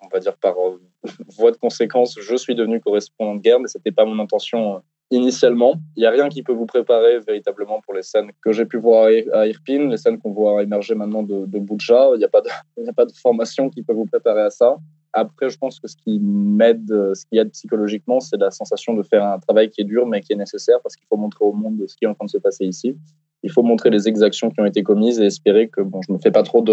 on 0.05 0.09
va 0.09 0.21
dire, 0.21 0.37
par 0.37 0.55
voie 1.39 1.51
de 1.51 1.57
conséquence, 1.57 2.17
je 2.21 2.37
suis 2.37 2.55
devenu 2.55 2.81
correspondant 2.81 3.35
de 3.35 3.41
guerre, 3.41 3.61
mais 3.61 3.69
ce 3.69 3.79
n'était 3.79 3.93
pas 3.93 4.05
mon 4.05 4.19
intention 4.19 4.83
initialement. 5.11 5.75
Il 5.97 6.01
n'y 6.01 6.07
a 6.07 6.11
rien 6.11 6.29
qui 6.29 6.43
peut 6.43 6.53
vous 6.53 6.67
préparer 6.67 7.19
véritablement 7.21 7.81
pour 7.81 7.95
les 7.95 8.03
scènes 8.03 8.31
que 8.43 8.53
j'ai 8.53 8.65
pu 8.65 8.79
voir 8.79 9.09
à 9.33 9.47
Irpin, 9.47 9.89
les 9.89 9.97
scènes 9.97 10.19
qu'on 10.19 10.33
voit 10.33 10.63
émerger 10.63 10.95
maintenant 10.95 11.23
de, 11.23 11.47
de. 11.47 11.59
Il 11.59 12.19
n'y 12.19 12.25
a, 12.25 12.29
a 12.89 12.93
pas 12.93 13.07
de 13.07 13.13
formation 13.13 13.71
qui 13.71 13.83
peut 13.83 13.93
vous 13.93 14.07
préparer 14.07 14.43
à 14.43 14.51
ça. 14.51 14.77
Après, 15.17 15.49
je 15.49 15.57
pense 15.57 15.79
que 15.79 15.87
ce 15.87 15.95
qui 15.97 16.19
m'aide, 16.19 16.89
ce 16.89 17.25
qui 17.27 17.39
aide 17.39 17.51
psychologiquement, 17.53 18.19
c'est 18.19 18.37
la 18.37 18.51
sensation 18.51 18.95
de 18.95 19.03
faire 19.05 19.25
un 19.25 19.39
travail 19.39 19.71
qui 19.71 19.81
est 19.81 19.85
dur, 19.85 20.07
mais 20.07 20.21
qui 20.21 20.33
est 20.33 20.37
nécessaire 20.37 20.79
parce 20.83 20.97
qu'il 20.97 21.07
faut 21.07 21.17
montrer 21.17 21.45
au 21.45 21.53
monde 21.53 21.85
ce 21.87 21.95
qui 21.95 22.05
est 22.05 22.09
en 22.09 22.15
train 22.15 22.25
de 22.25 22.31
se 22.31 22.39
passer 22.39 22.65
ici. 22.65 22.97
Il 23.45 23.53
faut 23.53 23.63
montrer 23.63 23.91
les 23.91 24.09
exactions 24.09 24.51
qui 24.51 24.61
ont 24.61 24.65
été 24.65 24.83
commises 24.83 25.21
et 25.21 25.27
espérer 25.27 25.69
que 25.69 25.83
bon, 25.83 26.01
je 26.03 26.11
ne 26.11 26.17
me 26.17 26.21
fais 26.21 26.33
pas 26.33 26.43
trop 26.43 26.65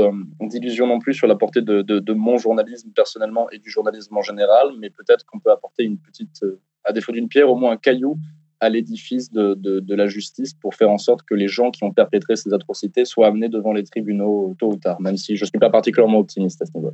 d'illusions 0.42 0.88
non 0.88 0.98
plus 0.98 1.14
sur 1.14 1.28
la 1.28 1.36
portée 1.36 1.62
de, 1.62 2.14
mon 2.14 2.38
journalisme 2.38 2.90
personnellement 2.96 3.48
et 3.52 3.60
du 3.60 3.70
journalisme 3.70 4.18
en 4.18 4.24
général, 4.24 4.70
mais 4.80 4.90
peut-être 4.90 5.24
qu'on 5.26 5.40
peut 5.40 5.52
apporter 5.52 5.84
une 5.84 6.00
petite, 6.00 6.44
à 6.84 6.94
défaut 6.94 7.12
d'une 7.12 7.28
pierre, 7.28 7.48
au 7.48 7.56
moins 7.56 7.74
un 7.74 7.78
caillou 7.78 8.18
à 8.60 8.70
l'édifice 8.70 9.32
de, 9.32 9.54
de, 9.54 9.96
la 9.96 10.08
justice 10.08 10.56
pour 10.56 10.74
faire 10.74 10.90
en 10.90 10.98
sorte 10.98 11.24
que 11.24 11.36
les 11.36 11.48
gens 11.48 11.70
qui 11.70 11.84
ont 11.84 11.92
perpétré 11.92 12.36
ces 12.36 12.54
atrocités 12.54 13.06
soient 13.06 13.28
amenés 13.28 13.50
devant 13.50 13.74
les 13.74 13.84
tribunaux 13.84 14.56
tôt 14.58 14.70
ou 14.70 14.78
tard, 14.78 15.00
même 15.00 15.18
si 15.18 15.36
je 15.36 15.44
ne 15.44 15.48
suis 15.48 15.60
pas 15.60 15.70
particulièrement 15.70 16.20
optimiste 16.20 16.62
à 16.62 16.66
ce 16.66 16.72
niveau. 16.76 16.92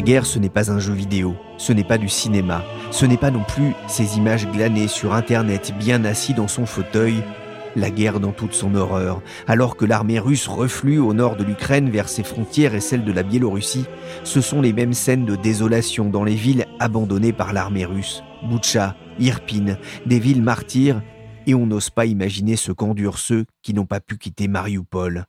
La 0.00 0.06
guerre, 0.06 0.24
ce 0.24 0.38
n'est 0.38 0.48
pas 0.48 0.72
un 0.72 0.78
jeu 0.78 0.94
vidéo, 0.94 1.36
ce 1.58 1.74
n'est 1.74 1.84
pas 1.84 1.98
du 1.98 2.08
cinéma, 2.08 2.64
ce 2.90 3.04
n'est 3.04 3.18
pas 3.18 3.30
non 3.30 3.44
plus 3.46 3.74
ces 3.86 4.16
images 4.16 4.50
glanées 4.50 4.88
sur 4.88 5.12
Internet 5.12 5.74
bien 5.78 6.06
assis 6.06 6.32
dans 6.32 6.48
son 6.48 6.64
fauteuil. 6.64 7.22
La 7.76 7.90
guerre 7.90 8.18
dans 8.18 8.32
toute 8.32 8.54
son 8.54 8.74
horreur, 8.74 9.20
alors 9.46 9.76
que 9.76 9.84
l'armée 9.84 10.18
russe 10.18 10.48
reflue 10.48 10.98
au 10.98 11.12
nord 11.12 11.36
de 11.36 11.44
l'Ukraine 11.44 11.90
vers 11.90 12.08
ses 12.08 12.22
frontières 12.22 12.74
et 12.74 12.80
celles 12.80 13.04
de 13.04 13.12
la 13.12 13.22
Biélorussie, 13.22 13.84
ce 14.24 14.40
sont 14.40 14.62
les 14.62 14.72
mêmes 14.72 14.94
scènes 14.94 15.26
de 15.26 15.36
désolation 15.36 16.08
dans 16.08 16.24
les 16.24 16.34
villes 16.34 16.64
abandonnées 16.78 17.34
par 17.34 17.52
l'armée 17.52 17.84
russe. 17.84 18.22
Boutcha, 18.42 18.96
Irpin, 19.18 19.76
des 20.06 20.18
villes 20.18 20.42
martyrs, 20.42 21.02
et 21.46 21.54
on 21.54 21.66
n'ose 21.66 21.90
pas 21.90 22.06
imaginer 22.06 22.56
ce 22.56 22.72
qu'endurent 22.72 23.18
ceux 23.18 23.44
qui 23.60 23.74
n'ont 23.74 23.84
pas 23.84 24.00
pu 24.00 24.16
quitter 24.16 24.48
Mariupol. 24.48 25.26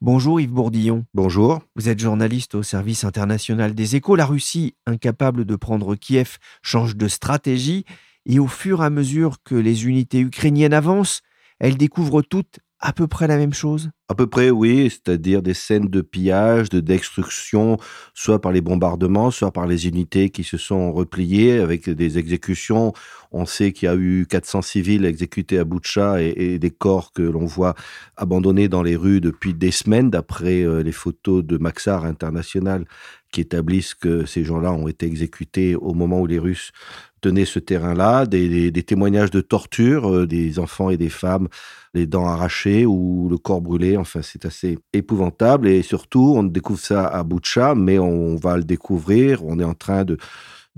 Bonjour 0.00 0.40
Yves 0.40 0.52
Bourdillon. 0.52 1.04
Bonjour. 1.14 1.60
Vous 1.76 1.88
êtes 1.88 2.00
journaliste 2.00 2.54
au 2.54 2.62
service 2.62 3.04
international 3.04 3.74
des 3.74 3.96
échos. 3.96 4.16
La 4.16 4.26
Russie, 4.26 4.74
incapable 4.86 5.44
de 5.44 5.56
prendre 5.56 5.94
Kiev, 5.94 6.38
change 6.62 6.96
de 6.96 7.08
stratégie 7.08 7.84
et 8.26 8.38
au 8.38 8.46
fur 8.46 8.82
et 8.82 8.86
à 8.86 8.90
mesure 8.90 9.38
que 9.44 9.54
les 9.54 9.86
unités 9.86 10.20
ukrainiennes 10.20 10.74
avancent, 10.74 11.22
elles 11.58 11.76
découvrent 11.76 12.22
toutes 12.22 12.60
à 12.80 12.92
peu 12.92 13.06
près 13.06 13.26
la 13.26 13.36
même 13.36 13.52
chose? 13.52 13.90
À 14.08 14.14
peu 14.14 14.26
près, 14.26 14.50
oui, 14.50 14.90
c'est-à-dire 14.90 15.42
des 15.42 15.54
scènes 15.54 15.86
de 15.86 16.00
pillage, 16.00 16.68
de 16.68 16.80
destruction, 16.80 17.76
soit 18.14 18.40
par 18.40 18.52
les 18.52 18.60
bombardements, 18.60 19.30
soit 19.30 19.52
par 19.52 19.66
les 19.66 19.86
unités 19.86 20.30
qui 20.30 20.42
se 20.42 20.56
sont 20.56 20.92
repliées 20.92 21.60
avec 21.60 21.88
des 21.88 22.18
exécutions. 22.18 22.92
On 23.32 23.46
sait 23.46 23.72
qu'il 23.72 23.86
y 23.86 23.88
a 23.88 23.94
eu 23.94 24.26
400 24.28 24.62
civils 24.62 25.04
exécutés 25.04 25.58
à 25.58 25.64
Boutcha 25.64 26.22
et, 26.22 26.58
des 26.58 26.70
corps 26.70 27.12
que 27.12 27.22
l'on 27.22 27.44
voit 27.44 27.74
abandonnés 28.16 28.68
dans 28.68 28.82
les 28.82 28.96
rues 28.96 29.20
depuis 29.20 29.54
des 29.54 29.70
semaines, 29.70 30.10
d'après 30.10 30.62
euh, 30.62 30.82
les 30.82 30.92
photos 30.92 31.44
de 31.44 31.58
Maxar 31.58 32.04
International 32.04 32.86
qui 33.32 33.40
établissent 33.40 33.94
que 33.94 34.26
ces 34.26 34.44
gens-là 34.44 34.72
ont 34.72 34.88
été 34.88 35.06
exécutés 35.06 35.76
au 35.76 35.94
moment 35.94 36.20
où 36.20 36.26
les 36.26 36.38
Russes 36.38 36.72
tenaient 37.20 37.44
ce 37.44 37.58
terrain-là, 37.58 38.26
des, 38.26 38.72
témoignages 38.82 39.30
de 39.30 39.40
torture, 39.40 40.12
euh, 40.12 40.26
des 40.26 40.58
enfants 40.58 40.90
et 40.90 40.96
des 40.96 41.08
femmes 41.08 41.48
les 41.94 42.06
dents 42.06 42.26
arrachées 42.26 42.86
ou 42.86 43.28
le 43.28 43.38
corps 43.38 43.60
brûlé. 43.60 43.96
Enfin, 43.96 44.22
c'est 44.22 44.44
assez 44.46 44.78
épouvantable. 44.92 45.68
Et 45.68 45.82
surtout, 45.82 46.34
on 46.36 46.42
découvre 46.42 46.80
ça 46.80 47.06
à 47.06 47.22
Boucha, 47.22 47.74
mais 47.74 47.98
on 47.98 48.36
va 48.36 48.56
le 48.56 48.64
découvrir. 48.64 49.44
On 49.44 49.58
est 49.58 49.64
en 49.64 49.74
train 49.74 50.04
de, 50.04 50.16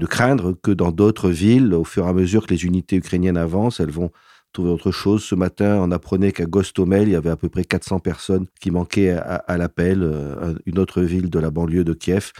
craindre 0.06 0.54
que 0.60 0.72
dans 0.72 0.90
d'autres 0.90 1.30
villes, 1.30 1.74
au 1.74 1.84
fur 1.84 2.06
et 2.06 2.08
à 2.08 2.12
mesure 2.12 2.46
que 2.46 2.54
les 2.54 2.64
unités 2.64 2.96
ukrainiennes 2.96 3.36
avancent, 3.36 3.78
elles 3.78 3.90
vont 3.90 4.10
trouver 4.52 4.70
autre 4.70 4.90
chose. 4.90 5.22
Ce 5.22 5.34
matin, 5.34 5.78
on 5.80 5.90
apprenait 5.92 6.32
qu'à 6.32 6.46
Gostomel, 6.46 7.08
il 7.08 7.12
y 7.12 7.16
avait 7.16 7.30
à 7.30 7.36
peu 7.36 7.48
près 7.48 7.64
400 7.64 8.00
personnes 8.00 8.46
qui 8.60 8.70
manquaient 8.70 9.10
à, 9.10 9.56
l'appel, 9.56 10.02
euh, 10.02 10.54
une 10.66 10.78
autre 10.78 11.02
ville 11.02 11.30
de 11.30 11.38
la 11.38 11.50
banlieue 11.50 11.84
de 11.84 11.94
Kiev. 11.94 12.32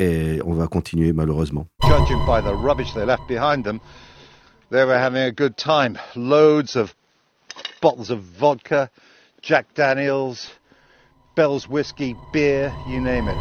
Et 0.00 0.40
on 0.46 0.54
va 0.54 0.66
continuer 0.66 1.12
malheureusement. 1.12 1.66
Judging 1.82 2.18
by 2.26 2.40
the 2.40 2.54
rubbish 2.54 2.94
they 2.94 3.04
left 3.04 3.28
behind 3.28 3.64
them, 3.64 3.80
they 4.70 4.84
were 4.84 4.98
having 4.98 5.22
a 5.22 5.30
good 5.30 5.56
time. 5.56 5.98
Loads 6.16 6.74
of 6.74 6.94
bottles 7.82 8.10
of 8.10 8.20
vodka, 8.20 8.88
Jack 9.42 9.66
Daniels, 9.76 10.48
Bell's 11.36 11.68
whiskey, 11.68 12.16
beer, 12.32 12.72
you 12.88 12.98
name 12.98 13.28
it. 13.28 13.36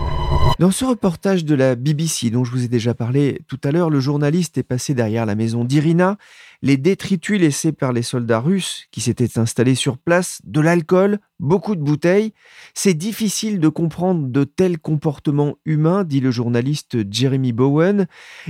Dans 0.60 0.72
ce 0.72 0.84
reportage 0.84 1.46
de 1.46 1.56
la 1.56 1.76
BBC 1.76 2.30
dont 2.30 2.44
je 2.44 2.52
vous 2.52 2.66
ai 2.66 2.68
déjà 2.68 2.94
parlé 2.94 3.40
tout 3.48 3.60
à 3.64 3.72
l'heure, 3.72 3.90
le 3.90 4.02
journaliste 4.02 4.58
est 4.58 4.64
passé 4.64 4.94
derrière 4.94 5.26
la 5.26 5.36
maison 5.36 5.64
d'Irina 5.64 6.18
les 6.62 6.78
détritus 6.78 7.40
laissés 7.40 7.72
par 7.72 7.94
les 7.94 8.02
soldats 8.02 8.40
russes 8.40 8.88
qui 8.92 9.02
s'étaient 9.02 9.40
installés 9.40 9.76
sur 9.76 9.98
place, 9.98 10.42
de 10.44 10.60
l'alcool, 10.60 11.20
beaucoup 11.40 11.76
de 11.76 11.82
bouteilles. 11.82 12.34
C'est 12.74 12.94
difficile 12.94 13.60
de 13.60 13.70
comprendre 13.70 14.28
de 14.28 14.44
tels 14.44 14.78
comportements 14.78 15.56
humains, 15.66 16.04
dit 16.04 16.20
le 16.20 16.32
journaliste 16.32 16.98
Jeremy 17.10 17.54
Bowen. 17.54 18.08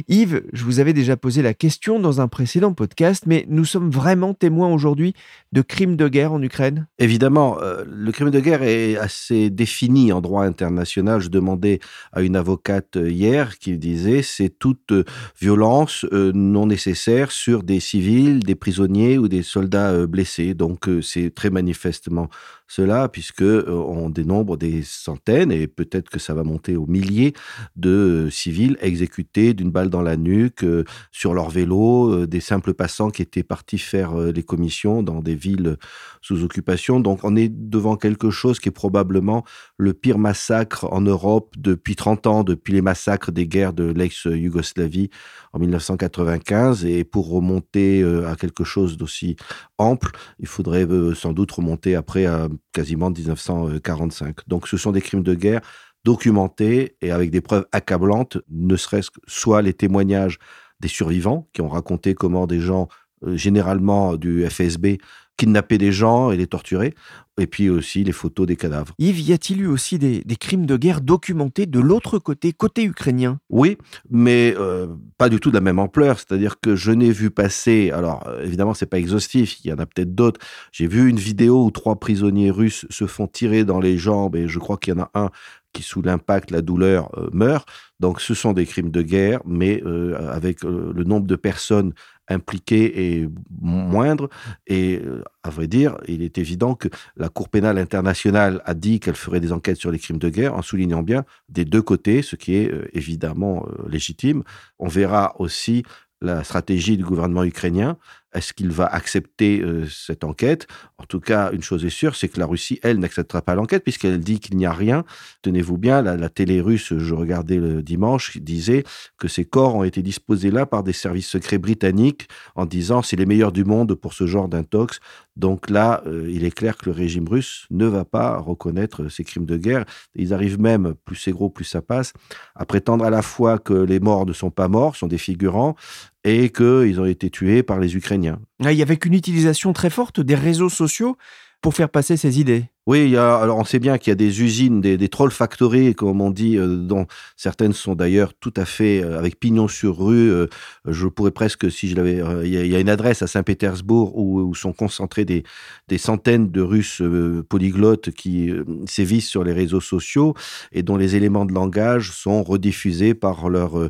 Yves, 0.08 0.44
je 0.54 0.64
vous 0.64 0.80
avais 0.80 0.94
déjà 0.94 1.18
posé 1.18 1.42
la 1.42 1.54
question 1.54 2.00
dans 2.00 2.20
un 2.20 2.28
précédent 2.28 2.74
podcast, 2.74 3.26
mais 3.28 3.46
nous 3.48 3.66
sommes 3.66 3.92
vraiment 3.92 4.34
témoins 4.34 4.74
aujourd'hui 4.74 5.14
de 5.52 5.62
crimes 5.62 5.96
de 5.96 6.08
guerre 6.08 6.34
en 6.34 6.42
Ukraine? 6.42 6.88
Évidemment, 6.98 7.62
euh, 7.62 7.84
le 7.88 8.12
crime 8.12 8.32
de 8.32 8.40
guerre 8.40 8.64
est 8.64 8.98
assez 8.98 9.50
défini 9.52 10.12
en 10.12 10.22
droit 10.22 10.46
international. 10.46 11.22
Je 11.22 11.30
demandais 11.30 11.80
à 12.12 12.22
une 12.22 12.36
avocate 12.36 12.98
hier 13.00 13.60
qui 13.60 13.78
disait 13.78 14.24
c'est 14.24 14.50
toute 14.50 14.94
violence 15.40 16.06
euh, 16.12 16.32
non 16.34 16.66
nécessaire 16.66 17.32
sur 17.32 17.62
des 17.64 17.80
civils 17.80 17.99
des 18.00 18.56
prisonniers 18.56 19.18
ou 19.18 19.28
des 19.28 19.44
soldats 19.44 19.92
euh, 19.92 20.08
blessés. 20.08 20.54
Donc 20.54 20.88
euh, 20.88 21.02
c'est 21.02 21.34
très 21.34 21.50
manifestement 21.50 22.30
cela, 22.68 23.10
puisque 23.10 23.42
euh, 23.42 23.66
on 23.68 24.10
dénombre 24.10 24.58
des 24.58 24.84
centaines 24.84 25.52
et 25.52 25.68
peut-être 25.68 26.10
que 26.10 26.20
ça 26.20 26.34
va 26.34 26.44
monter 26.44 26.76
aux 26.76 26.86
milliers 26.86 27.34
de 27.76 28.30
civils 28.32 28.78
exécutés 28.82 29.54
d'une 29.54 29.72
balle 29.72 29.90
dans 29.90 30.02
la 30.02 30.18
nuque 30.18 30.66
sur 31.12 31.34
leur 31.34 31.50
vélo, 31.50 32.26
des 32.26 32.40
simples 32.40 32.74
passants 32.74 33.10
qui 33.10 33.22
étaient 33.22 33.44
partis 33.44 33.80
faire 33.80 34.16
les 34.16 34.44
commissions 34.44 35.02
dans 35.02 35.22
des 35.22 35.36
villes 35.36 35.78
sous 36.22 36.44
occupation. 36.44 37.00
Donc 37.00 37.24
on 37.24 37.36
est 37.36 37.50
devant 37.50 37.96
quelque 37.96 38.30
chose 38.30 38.60
qui 38.60 38.70
est 38.70 38.74
probablement 38.74 39.44
le 39.78 39.94
pire 39.94 40.20
massacre 40.20 40.86
en 40.92 41.02
Europe 41.02 41.56
depuis 41.58 41.96
30 41.96 42.28
ans, 42.28 42.44
depuis 42.44 42.74
les 42.74 42.82
massacres 42.82 43.32
des 43.32 43.48
guerres 43.48 43.74
de 43.74 43.86
l'ex-Yougoslavie 43.86 45.10
en 45.54 45.60
1995. 45.60 46.86
Et 46.86 47.04
pour 47.04 47.30
remonter 47.30 47.89
euh, 48.02 48.30
à 48.30 48.36
quelque 48.36 48.64
chose 48.64 48.98
d'aussi 48.98 49.36
ample, 49.78 50.12
il 50.40 50.48
faudrait 50.48 50.86
euh, 50.86 51.14
sans 51.14 51.34
doute 51.34 51.52
remonter 51.52 51.96
après 51.96 52.26
à 52.26 52.48
quasiment 52.72 53.10
1945. 53.10 54.48
Donc 54.48 54.68
ce 54.68 54.78
sont 54.78 54.92
des 54.92 55.02
crimes 55.02 55.24
de 55.24 55.34
guerre 55.34 55.62
documentés 56.06 56.96
et 57.02 57.12
avec 57.12 57.32
des 57.32 57.42
preuves 57.42 57.66
accablantes, 57.72 58.38
ne 58.50 58.76
serait-ce 58.76 59.12
que 59.12 59.20
soit 59.28 59.62
les 59.62 59.74
témoignages 59.74 60.40
des 60.80 60.88
survivants 60.88 61.48
qui 61.54 61.62
ont 61.62 61.68
raconté 61.68 62.14
comment 62.14 62.48
des 62.48 62.60
gens, 62.60 62.88
euh, 63.26 63.36
généralement 63.36 64.16
du 64.16 64.48
FSB, 64.48 64.98
kidnapper 65.40 65.78
des 65.78 65.94
gens 65.94 66.32
et 66.32 66.38
les 66.38 66.48
torturer, 66.48 66.94
et 67.40 67.48
puis 67.48 67.70
aussi 67.70 68.04
les 68.04 68.12
photos 68.12 68.46
des 68.46 68.58
cadavres. 68.58 68.94
Yves, 69.00 69.22
y 69.22 69.32
a-t-il 69.32 69.62
eu 69.62 69.68
aussi 69.68 69.98
des, 69.98 70.22
crimes 70.38 70.66
de 70.66 70.76
guerre 70.76 71.00
documentés 71.00 71.66
de 71.66 71.80
l'autre 71.80 72.20
côté, 72.20 72.52
côté 72.52 72.84
ukrainien? 72.84 73.40
Oui, 73.50 73.78
mais 74.10 74.54
euh, 74.58 74.88
pas 75.18 75.30
du 75.30 75.40
tout 75.40 75.50
de 75.50 75.56
la 75.56 75.62
même 75.62 75.80
ampleur. 75.80 76.20
C'est-à-dire 76.20 76.60
que 76.60 76.76
je 76.76 76.92
n'ai 76.92 77.12
vu 77.12 77.32
passer, 77.32 77.90
alors 77.92 78.28
euh, 78.28 78.44
évidemment 78.44 78.74
c'est 78.74 78.86
pas 78.86 79.00
exhaustif, 79.00 79.64
il 79.64 79.70
y 79.70 79.74
en 79.74 79.78
a 79.78 79.86
peut-être 79.86 80.14
d'autres. 80.14 80.42
J'ai 80.74 80.88
vu 80.88 81.10
une 81.10 81.20
vidéo 81.20 81.64
où 81.64 81.72
trois 81.72 81.98
prisonniers 81.98 82.52
russes 82.52 82.86
se 82.90 83.08
font 83.08 83.28
tirer 83.28 83.64
dans 83.64 83.80
les 83.80 83.98
jambes, 83.98 84.36
et 84.36 84.50
je 84.50 84.60
crois 84.60 84.78
qu'il 84.78 84.94
y 84.94 84.98
en 84.98 85.04
a 85.04 85.12
un 85.14 85.30
qui, 85.72 85.84
sous 85.84 86.02
l'impact, 86.02 86.52
la 86.52 86.62
douleur, 86.62 87.12
euh, 87.18 87.30
meurt. 87.32 87.70
Donc 88.02 88.20
ce 88.20 88.34
sont 88.34 88.52
des 88.52 88.66
crimes 88.66 88.92
de 88.92 89.02
guerre, 89.02 89.40
mais 89.46 89.82
avec 90.30 90.64
le 90.64 91.04
nombre 91.04 91.28
de 91.28 91.36
personnes 91.36 91.94
impliqué 92.30 93.22
est 93.22 93.30
moindre. 93.60 94.30
Et 94.68 95.02
euh, 95.04 95.24
à 95.44 95.50
vrai 95.50 95.68
dire, 95.68 95.98
il 96.08 96.22
est 96.22 96.38
évident 96.38 96.76
que 96.76 96.88
la 97.18 97.30
Cour 97.30 97.50
pénale 97.50 97.78
internationale 97.78 98.62
a 98.66 98.74
dit 98.74 99.00
qu'elle 99.00 99.16
ferait 99.16 99.40
des 99.40 99.52
enquêtes 99.52 99.78
sur 99.78 99.92
les 99.92 100.00
crimes 100.00 100.20
de 100.20 100.30
guerre 100.30 100.56
en 100.56 100.62
soulignant 100.62 101.04
bien 101.04 101.26
des 101.50 101.66
deux 101.66 101.82
côtés, 101.82 102.22
ce 102.22 102.36
qui 102.36 102.56
est 102.56 102.72
euh, 102.72 102.88
évidemment 102.94 103.66
euh, 103.68 103.90
légitime. 103.90 104.44
On 104.78 104.88
verra 104.88 105.36
aussi 105.40 105.84
la 106.22 106.44
stratégie 106.44 106.98
du 106.98 107.04
gouvernement 107.04 107.44
ukrainien. 107.44 107.98
Est-ce 108.34 108.54
qu'il 108.54 108.70
va 108.70 108.86
accepter 108.86 109.62
euh, 109.62 109.88
cette 109.88 110.24
enquête? 110.24 110.68
En 111.00 111.06
tout 111.06 111.20
cas, 111.20 111.52
une 111.52 111.64
chose 111.64 111.84
est 111.84 111.90
sûre, 111.90 112.16
c'est 112.16 112.28
que 112.28 112.40
la 112.40 112.46
Russie, 112.46 112.80
elle, 112.84 113.00
n'acceptera 113.00 113.42
pas 113.42 113.56
l'enquête 113.56 113.84
puisqu'elle 113.84 114.20
dit 114.20 114.40
qu'il 114.40 114.56
n'y 114.58 114.66
a 114.66 114.74
rien. 114.74 115.04
Tenez-vous 115.42 115.78
bien, 115.78 116.02
la, 116.02 116.30
télé 116.30 116.62
russe, 116.62 116.94
je 116.96 117.14
regardais 117.16 117.58
le 117.58 117.82
dimanche, 117.82 118.38
disait 118.38 118.84
que 119.18 119.28
ces 119.28 119.46
corps 119.46 119.76
ont 119.76 119.84
été 119.84 120.02
disposés 120.02 120.52
là 120.52 120.66
par 120.66 120.84
des 120.84 120.94
services 120.94 121.28
secrets 121.28 121.58
britanniques 121.58 122.28
en 122.56 122.66
disant 122.66 123.02
c'est 123.02 123.16
les 123.16 123.26
meilleurs 123.26 123.52
du 123.52 123.66
monde 123.66 123.96
pour 123.96 124.14
ce 124.14 124.28
genre 124.28 124.48
d'intox. 124.48 125.00
Donc 125.36 125.70
là, 125.70 126.04
euh, 126.06 126.30
il 126.30 126.44
est 126.44 126.52
clair 126.52 126.76
que 126.78 126.86
le 126.88 126.92
régime 126.92 127.28
russe 127.28 127.66
ne 127.72 127.86
va 127.86 128.04
pas 128.04 128.38
reconnaître 128.38 129.08
ces 129.08 129.24
crimes 129.24 129.46
de 129.46 129.56
guerre. 129.56 129.86
Ils 130.14 130.34
arrivent 130.34 130.60
même, 130.60 130.94
plus 131.06 131.16
c'est 131.16 131.32
gros, 131.32 131.50
plus 131.50 131.64
ça 131.64 131.82
passe, 131.82 132.12
à 132.56 132.66
prétendre 132.66 133.06
à 133.06 133.10
la 133.10 133.22
fois 133.22 133.58
que 133.58 133.74
les 133.74 134.02
morts 134.02 134.26
ne 134.26 134.34
sont 134.34 134.52
pas 134.52 134.68
morts, 134.68 134.98
sont 134.98 135.08
des 135.08 135.18
figurants, 135.18 135.76
et 136.24 136.50
qu'ils 136.50 137.00
ont 137.00 137.06
été 137.06 137.30
tués 137.30 137.64
par 137.64 137.80
les 137.80 137.96
Ukrainiens. 137.96 138.40
Ah, 138.64 138.72
il 138.72 138.78
y 138.78 138.82
avait 138.82 139.00
une 139.06 139.14
utilisation 139.14 139.74
très 139.74 139.90
forte 139.90 140.20
des 140.20 140.36
réseaux 140.36 140.70
sociaux 140.70 141.18
pour 141.62 141.74
faire 141.74 141.90
passer 141.90 142.16
ces 142.16 142.40
idées. 142.40 142.66
Oui, 142.88 143.04
il 143.04 143.12
y 143.12 143.18
a, 143.18 143.36
alors 143.36 143.60
on 143.60 143.66
sait 143.66 143.78
bien 143.78 144.00
qu'il 144.00 144.10
y 144.10 144.14
a 144.14 144.16
des 144.16 144.42
usines, 144.42 144.82
des, 144.82 144.98
des 144.98 145.10
troll 145.10 145.30
factories, 145.30 145.94
comme 145.94 146.22
on 146.22 146.32
dit, 146.32 146.58
euh, 146.58 146.78
dont 146.78 147.06
certaines 147.36 147.74
sont 147.74 147.94
d'ailleurs 147.94 148.34
tout 148.34 148.54
à 148.56 148.66
fait 148.66 149.04
euh, 149.04 149.20
avec 149.20 149.40
pignon 149.40 149.68
sur 149.68 150.00
rue. 150.00 150.32
Euh, 150.32 150.48
je 150.88 151.08
pourrais 151.08 151.32
presque, 151.32 151.70
si 151.70 151.88
je 151.90 151.96
l'avais, 151.96 152.24
il 152.46 152.50
y, 152.50 152.76
a 152.76 152.80
une 152.80 152.90
adresse 152.90 153.22
à 153.22 153.28
Saint-Pétersbourg 153.28 154.18
où, 154.18 154.42
où, 154.42 154.56
sont 154.56 154.74
concentrés 154.74 155.26
des, 155.26 155.44
des 155.88 156.00
centaines 156.00 156.50
de 156.50 156.62
Russes 156.62 157.04
polyglottes 157.48 158.10
qui 158.12 158.52
sévissent 158.88 159.30
sur 159.30 159.44
les 159.44 159.54
réseaux 159.54 159.82
sociaux 159.82 160.34
et 160.72 160.82
dont 160.82 160.98
les 160.98 161.16
éléments 161.16 161.46
de 161.46 161.54
langage 161.54 162.12
sont 162.12 162.42
rediffusés 162.42 163.14
par 163.14 163.50
leur 163.50 163.90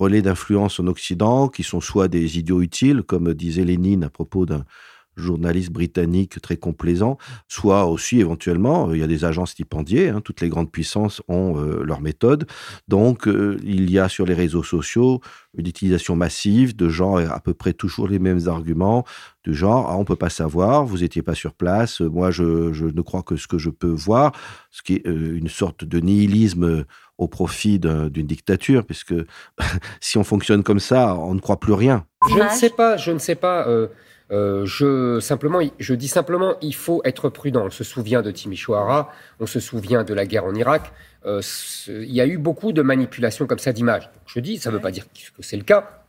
relais 0.00 0.22
d'influence 0.22 0.80
en 0.80 0.86
Occident, 0.86 1.48
qui 1.48 1.62
sont 1.62 1.80
soit 1.80 2.08
des 2.08 2.38
idiots 2.38 2.62
utiles, 2.62 3.02
comme 3.02 3.34
disait 3.34 3.64
Lénine 3.64 4.02
à 4.02 4.10
propos 4.10 4.46
d'un 4.46 4.64
journaliste 5.20 5.70
britannique 5.70 6.40
très 6.40 6.56
complaisant, 6.56 7.18
soit 7.48 7.86
aussi 7.86 8.20
éventuellement, 8.20 8.88
euh, 8.88 8.96
il 8.96 9.00
y 9.00 9.04
a 9.04 9.06
des 9.06 9.24
agents 9.24 9.46
stipendiés, 9.46 10.08
hein, 10.08 10.20
toutes 10.22 10.40
les 10.40 10.48
grandes 10.48 10.70
puissances 10.70 11.22
ont 11.28 11.58
euh, 11.58 11.82
leur 11.84 12.00
méthode. 12.00 12.46
Donc, 12.88 13.28
euh, 13.28 13.58
il 13.62 13.90
y 13.90 13.98
a 13.98 14.08
sur 14.08 14.26
les 14.26 14.34
réseaux 14.34 14.62
sociaux 14.62 15.20
une 15.56 15.66
utilisation 15.66 16.14
massive 16.14 16.76
de 16.76 16.88
gens 16.88 17.16
à 17.16 17.40
peu 17.40 17.54
près 17.54 17.72
toujours 17.72 18.06
les 18.06 18.20
mêmes 18.20 18.46
arguments, 18.46 19.04
du 19.42 19.52
genre 19.52 19.88
ah, 19.90 19.96
on 19.96 20.04
peut 20.04 20.16
pas 20.16 20.30
savoir, 20.30 20.84
vous 20.84 21.02
étiez 21.02 21.22
pas 21.22 21.34
sur 21.34 21.54
place, 21.54 22.00
moi 22.00 22.30
je, 22.30 22.72
je, 22.72 22.84
ne 22.84 23.00
crois 23.00 23.22
que 23.22 23.36
ce 23.36 23.48
que 23.48 23.58
je 23.58 23.70
peux 23.70 23.88
voir, 23.88 24.32
ce 24.70 24.82
qui 24.82 24.94
est 24.94 25.06
une 25.06 25.48
sorte 25.48 25.84
de 25.84 25.98
nihilisme 25.98 26.84
au 27.20 27.28
profit 27.28 27.78
d'une 27.78 28.26
dictature, 28.26 28.84
puisque 28.84 29.14
si 30.00 30.18
on 30.18 30.24
fonctionne 30.24 30.62
comme 30.62 30.80
ça, 30.80 31.14
on 31.16 31.34
ne 31.34 31.40
croit 31.40 31.60
plus 31.60 31.74
rien. 31.74 32.06
Je 32.28 32.42
ne 32.42 32.48
sais 32.48 32.70
pas, 32.70 32.96
je 32.96 33.12
ne 33.12 33.18
sais 33.18 33.34
pas. 33.34 33.68
Euh, 33.68 33.88
je, 34.30 35.18
simplement, 35.20 35.60
je 35.78 35.94
dis 35.94 36.08
simplement, 36.08 36.54
il 36.62 36.74
faut 36.74 37.00
être 37.04 37.28
prudent. 37.28 37.66
On 37.66 37.70
se 37.70 37.84
souvient 37.84 38.22
de 38.22 38.30
Timisoara, 38.30 39.12
on 39.40 39.46
se 39.46 39.60
souvient 39.60 40.04
de 40.04 40.14
la 40.14 40.26
guerre 40.26 40.44
en 40.44 40.54
Irak. 40.54 40.92
Euh, 41.26 41.42
il 41.88 42.12
y 42.12 42.20
a 42.20 42.26
eu 42.26 42.38
beaucoup 42.38 42.72
de 42.72 42.82
manipulations 42.82 43.46
comme 43.46 43.58
ça 43.58 43.72
d'images. 43.72 44.10
Je 44.26 44.40
dis, 44.40 44.58
ça 44.58 44.70
ne 44.70 44.76
veut 44.76 44.80
pas 44.80 44.90
dire 44.90 45.04
que 45.06 45.42
c'est 45.42 45.56
le 45.56 45.64
cas, 45.64 45.99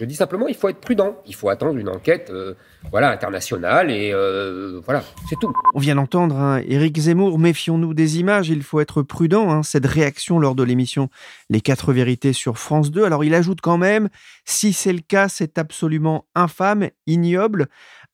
je 0.00 0.06
dis 0.06 0.16
simplement, 0.16 0.48
il 0.48 0.54
faut 0.54 0.70
être 0.70 0.80
prudent. 0.80 1.18
Il 1.26 1.34
faut 1.34 1.50
attendre 1.50 1.76
une 1.76 1.90
enquête 1.90 2.30
euh, 2.30 2.54
voilà, 2.90 3.10
internationale 3.10 3.90
et 3.90 4.12
euh, 4.14 4.80
voilà, 4.86 5.04
c'est 5.28 5.36
tout. 5.38 5.52
On 5.74 5.78
vient 5.78 5.96
d'entendre 5.96 6.36
hein, 6.36 6.62
Éric 6.66 6.98
Zemmour, 6.98 7.38
méfions-nous 7.38 7.92
des 7.92 8.18
images, 8.18 8.48
il 8.48 8.62
faut 8.62 8.80
être 8.80 9.02
prudent. 9.02 9.50
Hein, 9.50 9.62
cette 9.62 9.84
réaction 9.84 10.38
lors 10.38 10.54
de 10.54 10.62
l'émission 10.62 11.10
Les 11.50 11.60
Quatre 11.60 11.92
Vérités 11.92 12.32
sur 12.32 12.56
France 12.56 12.90
2. 12.90 13.04
Alors 13.04 13.24
il 13.24 13.34
ajoute 13.34 13.60
quand 13.60 13.76
même, 13.76 14.08
si 14.46 14.72
c'est 14.72 14.94
le 14.94 15.00
cas, 15.00 15.28
c'est 15.28 15.58
absolument 15.58 16.24
infâme, 16.34 16.88
ignoble 17.06 17.68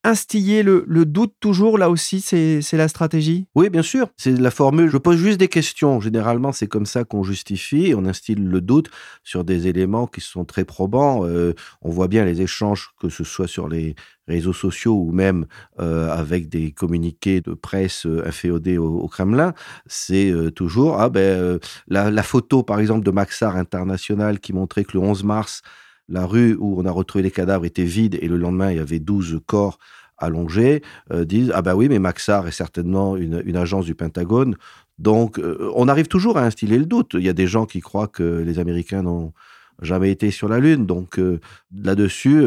instiller 0.07 0.63
le, 0.63 0.85
doute 1.05 1.35
toujours, 1.41 1.79
là 1.79 1.91
aussi, 1.91 2.21
c'est 2.21 2.73
la 2.73 2.89
stratégie? 2.89 3.47
Oui, 3.55 3.71
bien 3.71 3.83
sûr. 3.83 4.09
C'est 4.17 4.33
la 4.33 4.51
formule. 4.51 4.89
Je 4.89 4.99
pose 4.99 5.17
juste 5.17 5.39
des 5.39 5.49
questions. 5.49 6.01
Généralement, 6.01 6.53
c'est 6.53 6.69
comme 6.69 6.87
ça 6.87 7.05
qu'on 7.05 7.23
justifie. 7.23 7.93
On 7.97 8.07
instille 8.07 8.37
le 8.37 8.61
doute 8.61 8.89
sur 9.25 9.45
des 9.45 9.67
éléments 9.67 10.07
qui 10.07 10.21
sont 10.21 10.45
très 10.45 10.65
probants. 10.65 11.27
Euh, 11.27 11.55
on 11.83 11.91
voit 11.91 12.09
bien 12.09 12.25
les 12.25 12.41
échanges, 12.41 12.91
que 13.01 13.09
ce 13.09 13.25
soit 13.25 13.49
sur 13.49 13.69
les 13.69 13.97
réseaux 14.29 14.53
sociaux 14.53 14.95
ou 14.95 15.13
même 15.13 15.47
euh, 15.81 16.11
avec 16.11 16.49
des 16.49 16.73
communiqués 16.73 17.41
de 17.41 17.55
presse 17.55 18.07
euh, 18.07 18.27
inféodés 18.27 18.79
au, 18.79 19.07
Kremlin, 19.09 19.55
c'est 19.87 20.33
toujours 20.57 21.01
ah 21.01 21.09
ben 21.09 21.61
la, 21.87 22.11
la, 22.11 22.23
photo 22.25 22.65
par 22.65 22.81
exemple 22.81 23.05
de 23.05 23.11
Maxar 23.13 23.57
International 23.57 24.41
qui 24.41 24.53
montrait 24.53 24.85
que 24.85 24.99
le 24.99 24.99
11 24.99 25.23
mars 25.23 25.63
la 26.09 26.27
rue 26.27 26.57
où 26.59 26.81
on 26.81 26.85
a 26.85 26.91
retrouvé 26.91 27.23
les 27.23 27.31
cadavres 27.31 27.65
était 27.65 27.85
vide 27.85 28.19
et 28.21 28.29
le 28.29 28.37
lendemain, 28.37 28.71
il 28.71 28.77
y 28.77 28.81
avait 28.81 28.99
12 28.99 29.41
corps 29.47 29.79
allongés, 30.19 30.83
euh, 31.13 31.25
disent 31.25 31.53
Ah 31.55 31.63
ben 31.63 31.75
oui, 31.75 31.89
mais 31.89 31.99
Maxar 31.99 32.47
est 32.47 32.53
certainement 32.53 33.17
une, 33.17 33.57
agence 33.57 33.85
du 33.85 33.95
Pentagone. 33.95 34.57
Donc, 34.99 35.39
euh, 35.39 35.71
on 35.75 35.89
arrive 35.89 36.09
toujours 36.09 36.39
à 36.39 36.45
instiller 36.45 36.79
le 36.79 36.87
doute. 36.87 37.15
Il 37.15 37.25
y 37.25 37.29
a 37.29 37.35
des 37.35 37.47
gens 37.47 37.67
qui 37.67 37.81
croient 37.81 38.09
que 38.09 38.23
les 38.23 38.59
Américains 38.59 39.03
n'ont 39.03 39.33
jamais 39.83 40.11
été 40.11 40.31
sur 40.31 40.49
la 40.49 40.59
Lune. 40.59 40.87
Donc, 40.87 41.19
euh, 41.19 41.41
là-dessus, 41.75 42.45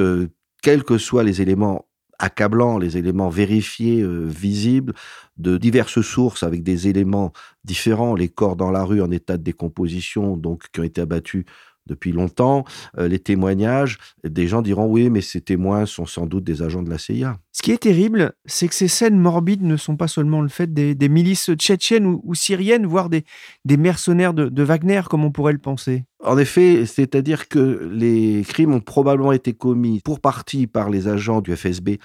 quels 0.61 0.83
que 0.83 0.97
soient 0.97 1.23
les 1.23 1.41
éléments 1.41 1.85
accablants, 2.17 2.79
les 2.79 2.97
éléments 2.97 3.29
vérifiés, 3.29 4.03
visibles, 4.05 4.93
de 5.37 5.57
diverses 5.57 6.01
sources 6.01 6.43
avec 6.43 6.63
des 6.63 6.89
éléments 6.89 7.31
différents, 7.63 8.13
les 8.13 8.27
corps 8.27 8.57
dans 8.57 8.71
la 8.71 8.83
rue 8.83 9.01
en 9.01 9.09
état 9.09 9.37
de 9.37 9.43
décomposition, 9.43 10.35
donc 10.35 10.65
qui 10.73 10.81
ont 10.81 10.83
été 10.83 10.99
abattus 10.99 11.45
depuis 11.89 12.11
longtemps. 12.11 12.63
Euh, 12.97 13.07
les 13.07 13.19
témoignages, 13.19 13.97
des 14.23 14.47
gens 14.47 14.61
diront 14.61 14.85
oui, 14.85 15.09
mais 15.09 15.21
ces 15.21 15.41
témoins 15.41 15.85
sont 15.85 16.05
sans 16.05 16.25
doute 16.25 16.43
des 16.43 16.61
agents 16.61 16.83
de 16.83 16.89
la 16.89 16.97
CIA. 16.97 17.37
Ce 17.51 17.61
qui 17.61 17.71
est 17.71 17.79
terrible, 17.79 18.31
c'est 18.45 18.69
que 18.69 18.73
ces 18.73 18.87
scènes 18.87 19.17
morbides 19.17 19.63
ne 19.63 19.75
sont 19.75 19.97
pas 19.97 20.07
seulement 20.07 20.41
le 20.41 20.47
fait 20.47 20.73
des, 20.73 21.09
milices 21.09 21.51
tchétchènes 21.55 22.05
ou, 22.05 22.33
syriennes, 22.35 22.85
voire 22.85 23.09
des, 23.09 23.25
mercenaires 23.65 24.33
de, 24.33 24.63
Wagner, 24.63 25.01
comme 25.09 25.25
on 25.25 25.31
pourrait 25.31 25.53
le 25.53 25.59
penser. 25.59 26.05
En 26.23 26.37
effet, 26.37 26.85
c'est-à-dire 26.85 27.47
que 27.47 27.89
les 27.91 28.43
crimes 28.47 28.73
ont 28.73 28.79
probablement 28.79 29.31
été 29.31 29.53
commis 29.53 30.01
pour 30.01 30.19
partie 30.19 30.67
par 30.67 30.89
les 30.89 31.07
agents 31.07 31.41
du 31.41 31.55
FSB 31.55 31.97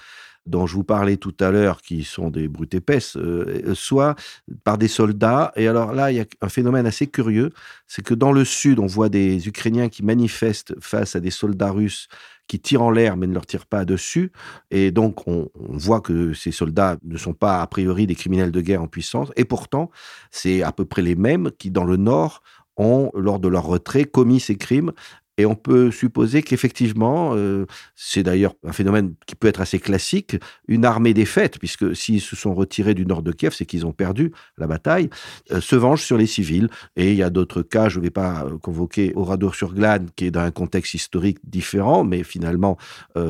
dont 0.45 0.67
je 0.67 0.75
vous 0.75 0.83
parlais 0.83 1.17
tout 1.17 1.35
à 1.39 1.51
l'heure, 1.51 1.81
qui 1.81 2.03
sont 2.03 2.29
des 2.29 2.47
brutes 2.47 2.73
épaisses, 2.73 3.17
euh, 3.17 3.73
soit 3.73 4.15
par 4.63 4.77
des 4.77 4.87
soldats. 4.87 5.51
Et 5.55 5.67
alors 5.67 5.93
là, 5.93 6.11
il 6.11 6.17
y 6.17 6.19
a 6.19 6.25
un 6.41 6.49
phénomène 6.49 6.85
assez 6.85 7.07
curieux, 7.07 7.51
c'est 7.87 8.03
que 8.03 8.13
dans 8.13 8.31
le 8.31 8.45
sud, 8.45 8.79
on 8.79 8.85
voit 8.85 9.09
des 9.09 9.47
Ukrainiens 9.47 9.89
qui 9.89 10.03
manifestent 10.03 10.73
face 10.79 11.15
à 11.15 11.19
des 11.19 11.31
soldats 11.31 11.71
russes 11.71 12.07
qui 12.47 12.59
tirent 12.59 12.83
en 12.83 12.91
l'air 12.91 13.17
mais 13.17 13.25
ne 13.25 13.33
leur 13.33 13.45
tirent 13.45 13.65
pas 13.65 13.85
dessus. 13.85 14.31
Et 14.69 14.91
donc, 14.91 15.27
on, 15.27 15.49
on, 15.55 15.77
voit 15.77 16.01
que 16.01 16.33
ces 16.33 16.51
soldats 16.51 16.97
ne 17.03 17.17
sont 17.17 17.33
pas 17.33 17.61
a 17.61 17.67
priori 17.67 18.05
des 18.05 18.15
criminels 18.15 18.51
de 18.51 18.61
guerre 18.61 18.83
en 18.83 18.87
puissance. 18.87 19.31
Et 19.35 19.45
pourtant, 19.45 19.89
c'est 20.29 20.61
à 20.61 20.71
peu 20.71 20.85
près 20.85 21.01
les 21.01 21.15
mêmes 21.15 21.49
qui, 21.57 21.71
dans 21.71 21.85
le 21.85 21.97
nord, 21.97 22.43
ont, 22.77 23.09
lors 23.15 23.39
de 23.39 23.47
leur 23.47 23.65
retrait, 23.65 24.05
commis 24.05 24.39
ces 24.39 24.57
crimes 24.57 24.91
et 25.37 25.45
on 25.45 25.55
peut 25.55 25.91
supposer 25.91 26.43
qu'effectivement, 26.43 27.31
euh, 27.35 27.65
c'est 27.93 28.23
d'ailleurs 28.23 28.53
un 28.65 28.71
phénomène 28.71 29.15
qui 29.25 29.35
peut 29.35 29.47
être 29.47 29.61
assez 29.61 29.79
classique, 29.79 30.37
une 30.67 30.85
armée 30.85 31.13
défaite, 31.13 31.59
puisque 31.59 31.95
s'ils 31.95 32.21
se 32.21 32.35
sont 32.35 32.53
retirés 32.53 32.93
du 32.93 33.05
nord 33.05 33.21
de 33.21 33.33
Kiev, 33.33 33.53
c'est 33.53 33.65
qu'ils 33.65 33.85
ont 33.85 33.91
perdu 33.91 34.31
la 34.57 34.67
bataille, 34.67 35.09
euh, 35.51 35.59
se 35.59 35.75
venge 35.75 36.01
sur 36.03 36.17
les 36.17 36.25
civils. 36.25 36.69
Et 36.95 37.11
il 37.11 37.17
y 37.17 37.23
a 37.23 37.29
d'autres 37.29 37.61
cas, 37.61 37.89
je 37.89 37.99
ne 37.99 38.03
vais 38.05 38.11
pas 38.11 38.45
euh, 38.45 38.57
convoquer 38.57 39.11
Oradour-sur-Glane, 39.15 40.07
qui 40.15 40.25
est 40.25 40.31
dans 40.31 40.41
un 40.41 40.51
contexte 40.51 40.93
historique 40.93 41.39
différent, 41.43 42.03
mais 42.03 42.23
finalement, 42.23 42.77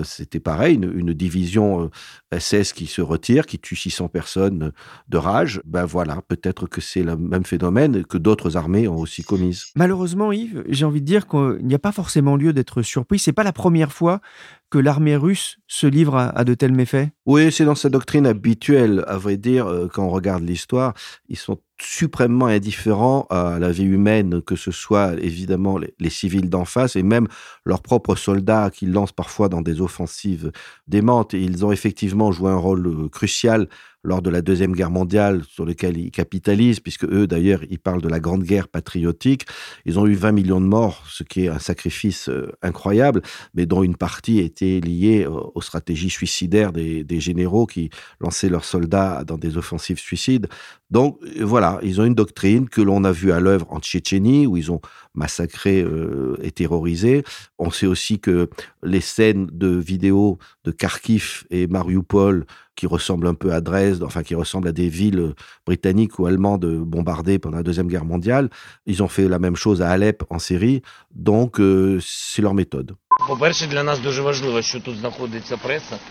c'était 0.04 0.40
pareil, 0.40 0.76
une, 0.76 1.14
division 1.14 1.90
SS 2.38 2.74
qui 2.74 2.88
se 2.88 3.02
retire, 3.02 3.46
qui 3.46 3.60
tue 3.60 3.76
600 3.76 4.10
personnes 4.10 4.72
de 5.08 5.18
rage. 5.18 5.62
Ben 5.66 5.86
voilà, 5.86 6.22
peut-être 6.28 6.68
que 6.68 6.82
c'est 6.82 7.04
le 7.04 7.16
même 7.16 7.46
phénomène 7.46 8.04
que 8.04 8.18
d'autres 8.18 8.58
armées 8.58 8.88
ont 8.88 8.98
aussi 8.98 9.24
commise. 9.24 9.68
Malheureusement, 9.76 10.32
Yves, 10.32 10.64
j'ai 10.68 10.86
envie 10.86 11.02
de 11.02 11.06
dire 11.06 11.28
qu'il 11.28 11.60
n'y 11.66 11.76
a 11.76 11.80
pas 11.80 11.92
forcément 11.96 12.36
lieu 12.36 12.54
d'être 12.54 12.82
surpris. 12.82 13.18
C'est 13.18 13.34
pas 13.34 13.44
la 13.44 13.54
première 13.54 13.92
fois 13.92 14.22
que 14.70 14.78
l'armée 14.78 15.16
russe 15.16 15.58
se 15.68 15.88
livre 15.88 16.18
à, 16.18 16.44
de 16.44 16.54
tels 16.54 16.74
méfaits 16.74 17.08
Oui, 17.26 17.52
c'est 17.52 17.66
dans 17.66 17.76
sa 17.76 17.90
doctrine 17.90 18.28
habituelle. 18.28 19.04
À 19.08 19.18
vrai 19.18 19.38
dire, 19.38 19.68
euh, 19.68 19.88
quand 19.88 20.04
on 20.04 20.10
regarde 20.10 20.44
l'histoire, 20.44 20.94
ils 21.30 21.38
sont 21.38 21.60
suprêmement 21.82 22.48
indifférents 22.48 23.28
à 23.30 23.58
la 23.60 23.72
vie 23.72 23.84
humaine, 23.84 24.42
que 24.42 24.56
ce 24.56 24.72
soit 24.72 25.14
évidemment 25.22 25.78
les, 25.78 26.10
civils 26.10 26.50
d'en 26.50 26.66
face 26.66 26.96
et 26.96 27.04
même 27.04 27.28
leurs 27.66 27.82
propres 27.82 28.16
soldats 28.16 28.70
qui 28.74 28.86
lancent 28.86 29.12
parfois 29.12 29.50
dans 29.50 29.62
des 29.62 29.82
offensives 29.82 30.52
démentes. 30.88 31.34
Ils 31.34 31.66
ont 31.66 31.72
effectivement 31.72 32.32
joué 32.32 32.52
un 32.52 32.58
rôle 32.58 32.88
euh, 32.88 33.10
crucial 33.10 33.68
lors 34.06 34.22
de 34.22 34.30
la 34.30 34.42
Deuxième 34.42 34.74
Guerre 34.74 34.92
mondiale, 34.92 35.44
sur 35.50 35.66
lequel 35.66 35.98
ils 35.98 36.12
capitalisent, 36.12 36.80
puisque 36.80 37.06
eux, 37.06 37.28
d'ailleurs, 37.28 37.62
ils 37.70 37.80
parlent 37.80 38.02
de 38.02 38.08
la 38.08 38.20
Grande 38.20 38.44
Guerre 38.44 38.68
patriotique. 38.68 39.46
Ils 39.86 40.00
ont 40.00 40.08
eu 40.08 40.14
20 40.14 40.32
millions 40.32 40.62
de 40.62 40.68
morts, 40.68 41.04
ce 41.10 41.24
qui 41.24 41.46
est 41.46 41.48
un 41.50 41.60
sacrifice 41.60 42.30
euh, 42.30 42.52
incroyable, 42.62 43.22
mais 43.54 43.66
dont 43.66 43.84
une 43.84 43.96
partie 43.96 44.40
était 44.40 44.80
liée 44.80 45.26
aux 45.28 45.62
stratégies 45.62 46.10
suicidaires 46.10 46.72
des, 46.72 47.20
généraux 47.20 47.66
qui 47.66 47.90
lançaient 48.20 48.50
leurs 48.50 48.66
soldats 48.66 49.24
dans 49.26 49.38
des 49.38 49.58
offensives 49.58 50.00
suicides. 50.00 50.48
Donc 50.92 51.18
euh, 51.24 51.44
voilà, 51.44 51.80
ils 51.82 52.00
ont 52.00 52.06
une 52.06 52.14
doctrine 52.14 52.70
que 52.70 52.82
l'on 52.82 53.04
a 53.04 53.12
vue 53.12 53.32
à 53.32 53.40
l'œuvre 53.40 53.68
en 53.70 53.80
Tchétchénie, 53.80 54.46
où 54.46 54.58
ils 54.58 54.72
ont 54.72 54.82
massacré 55.16 55.82
euh, 55.82 56.38
et 56.44 56.52
terrorisé. 56.52 57.24
On 57.58 57.72
sait 57.72 57.88
aussi 57.88 58.20
que 58.20 58.50
les 58.84 59.02
scènes 59.02 59.48
de 59.52 59.68
vidéos 59.68 60.38
de 60.64 60.72
Kharkiv 60.72 61.46
et 61.50 61.68
Mariupol, 61.68 62.46
qui 62.76 62.88
ressemblent 62.88 63.28
un 63.28 63.34
peu 63.34 63.54
à 63.54 63.62
Dresde, 63.62 64.04
enfin 64.04 64.24
qui 64.24 64.36
ressemblent 64.36 64.68
à 64.68 64.72
des 64.72 64.90
villes 64.90 65.34
britanniques 65.66 66.20
ou 66.20 66.26
allemandes 66.26 66.66
bombardées 66.66 67.40
pendant 67.40 67.58
la 67.58 67.64
Deuxième 67.64 67.88
Guerre 67.88 68.06
mondiale, 68.06 68.50
ils 68.86 69.02
ont 69.02 69.08
fait 69.08 69.28
la 69.28 69.40
même 69.40 69.56
chose 69.56 69.82
à 69.82 69.90
Alep 69.90 70.24
en 70.30 70.40
Syrie, 70.40 70.82
donc 71.14 71.60
euh, 71.60 72.00
c'est 72.02 72.42
leur 72.42 72.54
méthode. 72.54 72.96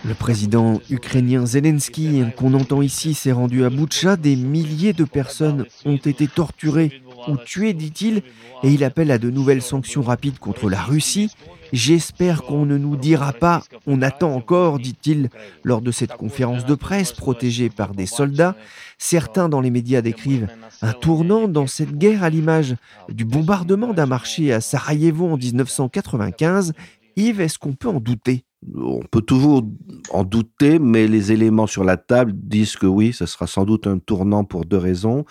Le 0.03 0.13
président 0.13 0.81
ukrainien 0.89 1.45
Zelensky, 1.45 2.23
qu'on 2.35 2.53
entend 2.55 2.81
ici, 2.81 3.13
s'est 3.13 3.31
rendu 3.31 3.63
à 3.63 3.69
Boutcha. 3.69 4.15
Des 4.15 4.35
milliers 4.35 4.93
de 4.93 5.03
personnes 5.03 5.65
ont 5.85 5.97
été 5.97 6.27
torturées 6.27 7.01
ou 7.27 7.37
tuées, 7.37 7.73
dit-il, 7.73 8.17
et 8.63 8.69
il 8.69 8.83
appelle 8.83 9.11
à 9.11 9.17
de 9.17 9.29
nouvelles 9.29 9.61
sanctions 9.61 10.01
rapides 10.01 10.39
contre 10.39 10.69
la 10.69 10.81
Russie. 10.81 11.31
J'espère 11.73 12.43
qu'on 12.43 12.65
ne 12.65 12.77
nous 12.77 12.95
dira 12.95 13.33
pas 13.33 13.63
on 13.87 14.01
attend 14.01 14.33
encore, 14.33 14.79
dit-il, 14.79 15.29
lors 15.63 15.81
de 15.81 15.91
cette 15.91 16.13
conférence 16.13 16.65
de 16.65 16.75
presse 16.75 17.11
protégée 17.11 17.69
par 17.69 17.93
des 17.93 18.05
soldats. 18.05 18.55
Certains 18.97 19.49
dans 19.49 19.61
les 19.61 19.71
médias 19.71 20.01
décrivent 20.01 20.47
un 20.81 20.93
tournant 20.93 21.47
dans 21.47 21.67
cette 21.67 21.97
guerre 21.97 22.23
à 22.23 22.29
l'image 22.29 22.75
du 23.09 23.25
bombardement 23.25 23.93
d'un 23.93 24.05
marché 24.05 24.53
à 24.53 24.61
Sarajevo 24.61 25.27
en 25.27 25.37
1995. 25.37 26.73
Yves, 27.17 27.41
est-ce 27.41 27.59
qu'on 27.59 27.73
peut 27.73 27.89
en 27.89 27.99
douter? 27.99 28.45
On 28.73 29.01
peut 29.11 29.21
toujours 29.21 29.63
en 30.09 30.23
douter, 30.23 30.79
mais 30.79 31.07
les 31.07 31.31
éléments 31.31 31.67
sur 31.67 31.83
la 31.83 31.97
table 31.97 32.33
disent 32.35 32.75
que 32.77 32.87
oui, 32.87 33.13
ce 33.13 33.25
sera 33.25 33.47
sans 33.47 33.63
doute 33.63 33.85
un 33.87 33.99
tournant 33.99 34.43
pour 34.43 34.65
deux 34.65 34.77
raisons. 34.77 35.25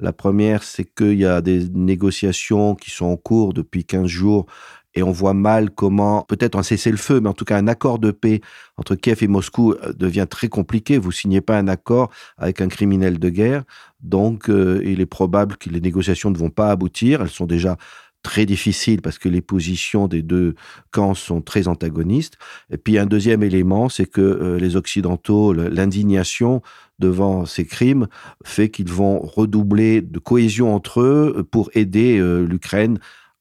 La 0.00 0.12
première, 0.12 0.62
c'est 0.62 0.84
qu'il 0.84 1.18
y 1.18 1.26
a 1.26 1.40
des 1.40 1.68
négociations 1.68 2.74
qui 2.74 2.90
sont 2.90 3.06
en 3.06 3.16
cours 3.16 3.52
depuis 3.52 3.84
15 3.84 4.06
jours 4.06 4.46
et 4.94 5.02
on 5.02 5.12
voit 5.12 5.34
mal 5.34 5.70
comment, 5.70 6.24
peut-être 6.28 6.58
un 6.58 6.62
cessez-le-feu, 6.62 7.20
mais 7.20 7.28
en 7.28 7.32
tout 7.32 7.44
cas 7.44 7.56
un 7.56 7.68
accord 7.68 7.98
de 7.98 8.10
paix 8.10 8.40
entre 8.76 8.96
Kiev 8.96 9.22
et 9.22 9.28
Moscou 9.28 9.72
euh, 9.72 9.92
devient 9.92 10.26
très 10.28 10.48
compliqué. 10.48 10.98
Vous 10.98 11.12
signez 11.12 11.40
pas 11.40 11.58
un 11.58 11.68
accord 11.68 12.10
avec 12.38 12.60
un 12.60 12.68
criminel 12.68 13.18
de 13.18 13.28
guerre, 13.28 13.64
donc 14.00 14.48
euh, 14.48 14.82
il 14.84 15.00
est 15.00 15.06
probable 15.06 15.56
que 15.56 15.68
les 15.68 15.80
négociations 15.80 16.30
ne 16.30 16.38
vont 16.38 16.50
pas 16.50 16.70
aboutir. 16.70 17.22
Elles 17.22 17.28
sont 17.28 17.46
déjà 17.46 17.76
très 18.22 18.46
difficiles 18.46 19.00
parce 19.00 19.18
que 19.18 19.28
les 19.28 19.40
positions 19.40 20.06
des 20.08 20.22
deux 20.22 20.54
camps 20.90 21.14
sont 21.14 21.40
très 21.40 21.68
antagonistes. 21.68 22.36
Et 22.70 22.76
puis 22.76 22.98
un 22.98 23.06
deuxième 23.06 23.42
élément, 23.42 23.88
c'est 23.88 24.06
que 24.06 24.20
euh, 24.20 24.58
les 24.58 24.76
Occidentaux, 24.76 25.52
l'indignation 25.52 26.62
devant 27.00 27.46
ces 27.46 27.64
crimes 27.64 28.06
fait 28.44 28.70
qu'ils 28.70 28.90
vont 28.90 29.18
redoubler 29.18 30.02
de 30.02 30.18
cohésion 30.18 30.74
entre 30.74 31.00
eux 31.00 31.48
pour 31.50 31.70
aider 31.74 32.20
l'Ukraine 32.46 32.98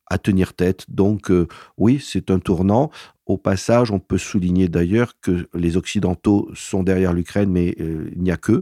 à 0.10 0.17
tenir 0.17 0.54
tête. 0.54 0.86
Donc 0.89 1.32
euh, 1.32 1.48
oui, 1.78 2.04
c'est 2.04 2.32
un 2.32 2.39
tournant. 2.39 2.91
Au 3.26 3.38
passage, 3.38 3.91
on 3.91 4.00
peut 4.00 4.17
souligner 4.17 4.67
d'ailleurs 4.67 5.13
que 5.22 5.48
les 5.54 5.78
Occidentaux 5.78 6.50
sont 6.56 6.84
derrière 6.84 7.13
l'Ukraine, 7.13 7.52
mais 7.52 7.76
euh, 7.80 8.10
il 8.15 8.22
n'y 8.22 8.32
a 8.32 8.38
que. 8.38 8.62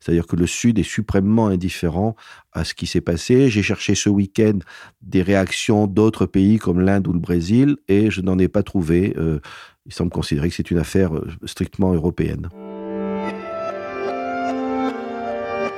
C'est-à-dire 0.00 0.26
que 0.26 0.36
le 0.36 0.46
Sud 0.46 0.78
est 0.78 0.84
suprêmement 0.84 1.48
indifférent 1.48 2.14
à 2.52 2.62
ce 2.62 2.74
qui 2.74 2.86
s'est 2.86 3.00
passé. 3.00 3.48
J'ai 3.50 3.62
cherché 3.62 3.96
ce 3.96 4.08
week-end 4.08 4.58
des 5.02 5.22
réactions 5.22 5.88
d'autres 5.88 6.26
pays 6.26 6.58
comme 6.58 6.80
l'Inde 6.80 7.08
ou 7.08 7.12
le 7.12 7.18
Brésil 7.18 7.76
et 7.88 8.10
je 8.10 8.20
n'en 8.20 8.38
ai 8.38 8.48
pas 8.48 8.62
trouvé. 8.62 9.14
Euh, 9.16 9.40
il 9.86 9.92
semble 9.92 10.10
considérer 10.10 10.50
que 10.50 10.54
c'est 10.54 10.70
une 10.70 10.78
affaire 10.78 11.12
strictement 11.46 11.92
européenne. 11.94 12.48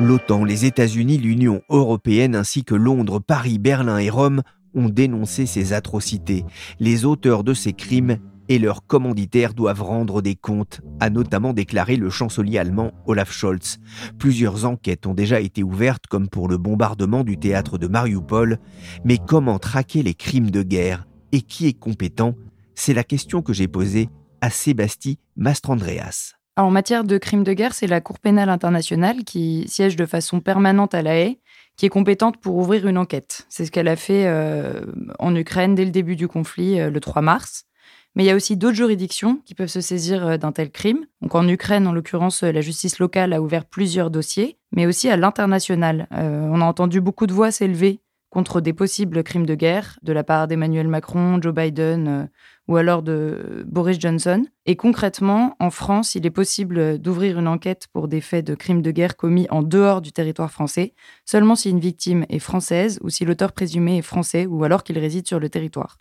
L'OTAN, 0.01 0.45
les 0.45 0.65
États-Unis, 0.65 1.19
l'Union 1.19 1.61
européenne 1.69 2.35
ainsi 2.35 2.65
que 2.65 2.75
Londres, 2.75 3.19
Paris, 3.19 3.59
Berlin 3.59 3.99
et 3.99 4.09
Rome 4.09 4.41
ont 4.75 4.89
dénoncé 4.89 5.45
ces 5.45 5.75
atrocités. 5.75 6.47
Les 6.79 7.05
auteurs 7.05 7.45
de 7.45 7.53
ces 7.53 7.75
crimes 7.75 8.17
et 8.49 8.59
leurs 8.59 8.87
commanditaires 8.87 9.53
doivent 9.53 9.83
rendre 9.83 10.23
des 10.23 10.37
comptes, 10.37 10.81
a 11.01 11.11
notamment 11.11 11.53
déclaré 11.53 11.97
le 11.97 12.09
chancelier 12.09 12.57
allemand 12.57 12.93
Olaf 13.05 13.31
Scholz. 13.31 13.77
Plusieurs 14.19 14.65
enquêtes 14.65 15.07
ont 15.07 15.13
déjà 15.13 15.39
été 15.39 15.63
ouvertes, 15.63 16.07
comme 16.07 16.31
pour 16.31 16.49
le 16.49 16.57
bombardement 16.57 17.23
du 17.23 17.37
théâtre 17.37 17.77
de 17.77 17.87
Mariupol, 17.87 18.59
mais 19.05 19.19
comment 19.19 19.59
traquer 19.59 20.03
les 20.03 20.15
crimes 20.15 20.51
de 20.51 20.63
guerre 20.63 21.07
et 21.33 21.43
qui 21.43 21.67
est 21.67 21.79
compétent? 21.79 22.35
C'est 22.75 22.95
la 22.95 23.05
question 23.05 23.43
que 23.43 23.53
j'ai 23.53 23.69
posée 23.69 24.09
à 24.41 24.49
Sébastien 24.49 25.17
Mastrandreas. 25.37 26.40
En 26.61 26.71
matière 26.71 27.05
de 27.05 27.17
crimes 27.17 27.43
de 27.43 27.55
guerre, 27.55 27.73
c'est 27.73 27.87
la 27.87 28.03
Cour 28.03 28.19
pénale 28.19 28.51
internationale 28.51 29.25
qui 29.25 29.65
siège 29.67 29.97
de 29.97 30.05
façon 30.05 30.41
permanente 30.41 30.95
à 30.95 31.01
La 31.01 31.17
Haye 31.17 31.39
qui 31.77 31.87
est 31.87 31.91
compétente 31.91 32.37
pour 32.37 32.57
ouvrir 32.57 32.87
une 32.87 32.99
enquête. 32.99 33.47
C'est 33.49 33.65
ce 33.65 33.71
qu'elle 33.71 33.89
a 33.89 33.97
fait 33.97 34.27
euh, 34.27 34.83
en 35.19 35.35
Ukraine 35.35 35.75
dès 35.75 35.87
le 35.87 35.91
début 35.91 36.17
du 36.17 36.29
conflit, 36.29 36.79
euh, 36.79 36.91
le 36.91 37.01
3 37.01 37.23
mars. 37.23 37.65
Mais 38.15 38.25
il 38.25 38.27
y 38.27 38.31
a 38.31 38.37
aussi 38.37 38.59
d'autres 38.59 38.77
juridictions 38.77 39.41
qui 39.47 39.55
peuvent 39.55 39.69
se 39.69 39.81
saisir 39.81 40.27
euh, 40.27 40.37
d'un 40.37 40.53
tel 40.53 40.71
crime. 40.71 41.07
Donc 41.23 41.35
en 41.35 41.49
Ukraine, 41.49 41.87
en 41.87 41.93
l'occurrence, 41.93 42.43
la 42.43 42.61
justice 42.61 42.99
locale 42.99 43.33
a 43.33 43.41
ouvert 43.41 43.65
plusieurs 43.65 44.11
dossiers, 44.11 44.59
mais 44.73 44.85
aussi 44.85 45.09
à 45.09 45.17
l'international. 45.17 46.07
on 46.11 46.61
a 46.61 46.65
entendu 46.65 47.01
beaucoup 47.01 47.27
de 47.27 47.33
voix 47.33 47.51
s'élever 47.51 48.01
contre 48.29 48.61
des 48.61 48.75
possibles 48.75 49.23
crimes 49.25 49.47
de 49.47 49.55
guerre 49.55 49.99
de 50.03 50.13
la 50.13 50.23
part 50.23 50.47
d'Emmanuel 50.47 50.87
Macron, 50.87 51.41
Joe 51.41 51.55
Biden 51.55 52.29
ou 52.71 52.77
alors 52.77 53.03
de 53.03 53.65
Boris 53.67 53.99
Johnson. 53.99 54.47
Et 54.65 54.77
concrètement, 54.77 55.57
en 55.59 55.71
France, 55.71 56.15
il 56.15 56.25
est 56.25 56.31
possible 56.31 57.01
d'ouvrir 57.01 57.37
une 57.37 57.49
enquête 57.49 57.89
pour 57.93 58.07
des 58.07 58.21
faits 58.21 58.47
de 58.47 58.55
crimes 58.55 58.81
de 58.81 58.93
guerre 58.93 59.17
commis 59.17 59.49
en 59.51 59.65
dehors 59.65 60.01
du 60.01 60.13
territoire 60.13 60.53
français, 60.53 60.95
seulement 61.27 61.57
si 61.57 61.71
une 61.71 61.81
victime 61.81 62.25
est 62.29 62.39
française 62.39 63.01
ou 63.03 63.11
si 63.11 63.25
l'auteur 63.25 63.51
présumé 63.51 63.99
est 63.99 64.03
français 64.03 64.47
ou 64.47 64.63
alors 64.63 64.85
qu'il 64.85 64.97
réside 65.01 65.27
sur 65.27 65.41
le 65.41 65.49
territoire. 65.49 65.99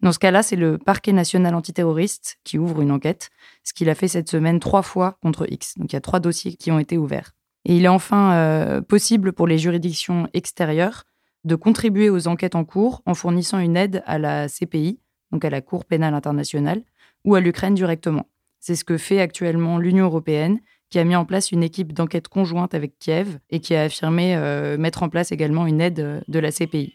Dans 0.00 0.10
ce 0.10 0.18
cas-là, 0.18 0.42
c'est 0.42 0.56
le 0.56 0.78
parquet 0.78 1.12
national 1.12 1.54
antiterroriste 1.54 2.38
qui 2.44 2.58
ouvre 2.58 2.80
une 2.80 2.92
enquête, 2.92 3.28
ce 3.62 3.74
qu'il 3.74 3.90
a 3.90 3.94
fait 3.94 4.08
cette 4.08 4.30
semaine 4.30 4.58
trois 4.58 4.82
fois 4.82 5.18
contre 5.20 5.46
X. 5.52 5.74
Donc 5.76 5.92
il 5.92 5.96
y 5.96 5.98
a 5.98 6.00
trois 6.00 6.20
dossiers 6.20 6.54
qui 6.54 6.70
ont 6.70 6.78
été 6.78 6.96
ouverts. 6.96 7.32
Et 7.66 7.76
il 7.76 7.84
est 7.84 7.88
enfin 7.88 8.32
euh, 8.32 8.80
possible 8.80 9.34
pour 9.34 9.46
les 9.46 9.58
juridictions 9.58 10.28
extérieures 10.32 11.04
de 11.44 11.56
contribuer 11.56 12.08
aux 12.08 12.26
enquêtes 12.26 12.54
en 12.54 12.64
cours 12.64 13.02
en 13.04 13.12
fournissant 13.12 13.58
une 13.58 13.76
aide 13.76 14.02
à 14.06 14.18
la 14.18 14.48
CPI, 14.48 14.98
donc 15.36 15.44
à 15.44 15.50
la 15.50 15.60
Cour 15.60 15.84
pénale 15.84 16.14
internationale, 16.14 16.82
ou 17.26 17.34
à 17.34 17.40
l'Ukraine 17.40 17.74
directement. 17.74 18.26
C'est 18.58 18.74
ce 18.74 18.84
que 18.84 18.96
fait 18.96 19.20
actuellement 19.20 19.76
l'Union 19.76 20.06
européenne, 20.06 20.60
qui 20.88 20.98
a 20.98 21.04
mis 21.04 21.14
en 21.14 21.26
place 21.26 21.52
une 21.52 21.62
équipe 21.62 21.92
d'enquête 21.92 22.28
conjointe 22.28 22.74
avec 22.74 22.98
Kiev 22.98 23.38
et 23.50 23.60
qui 23.60 23.74
a 23.74 23.82
affirmé 23.82 24.34
euh, 24.34 24.78
mettre 24.78 25.02
en 25.02 25.10
place 25.10 25.32
également 25.32 25.66
une 25.66 25.82
aide 25.82 26.00
euh, 26.00 26.20
de 26.28 26.38
la 26.38 26.50
CPI. 26.50 26.94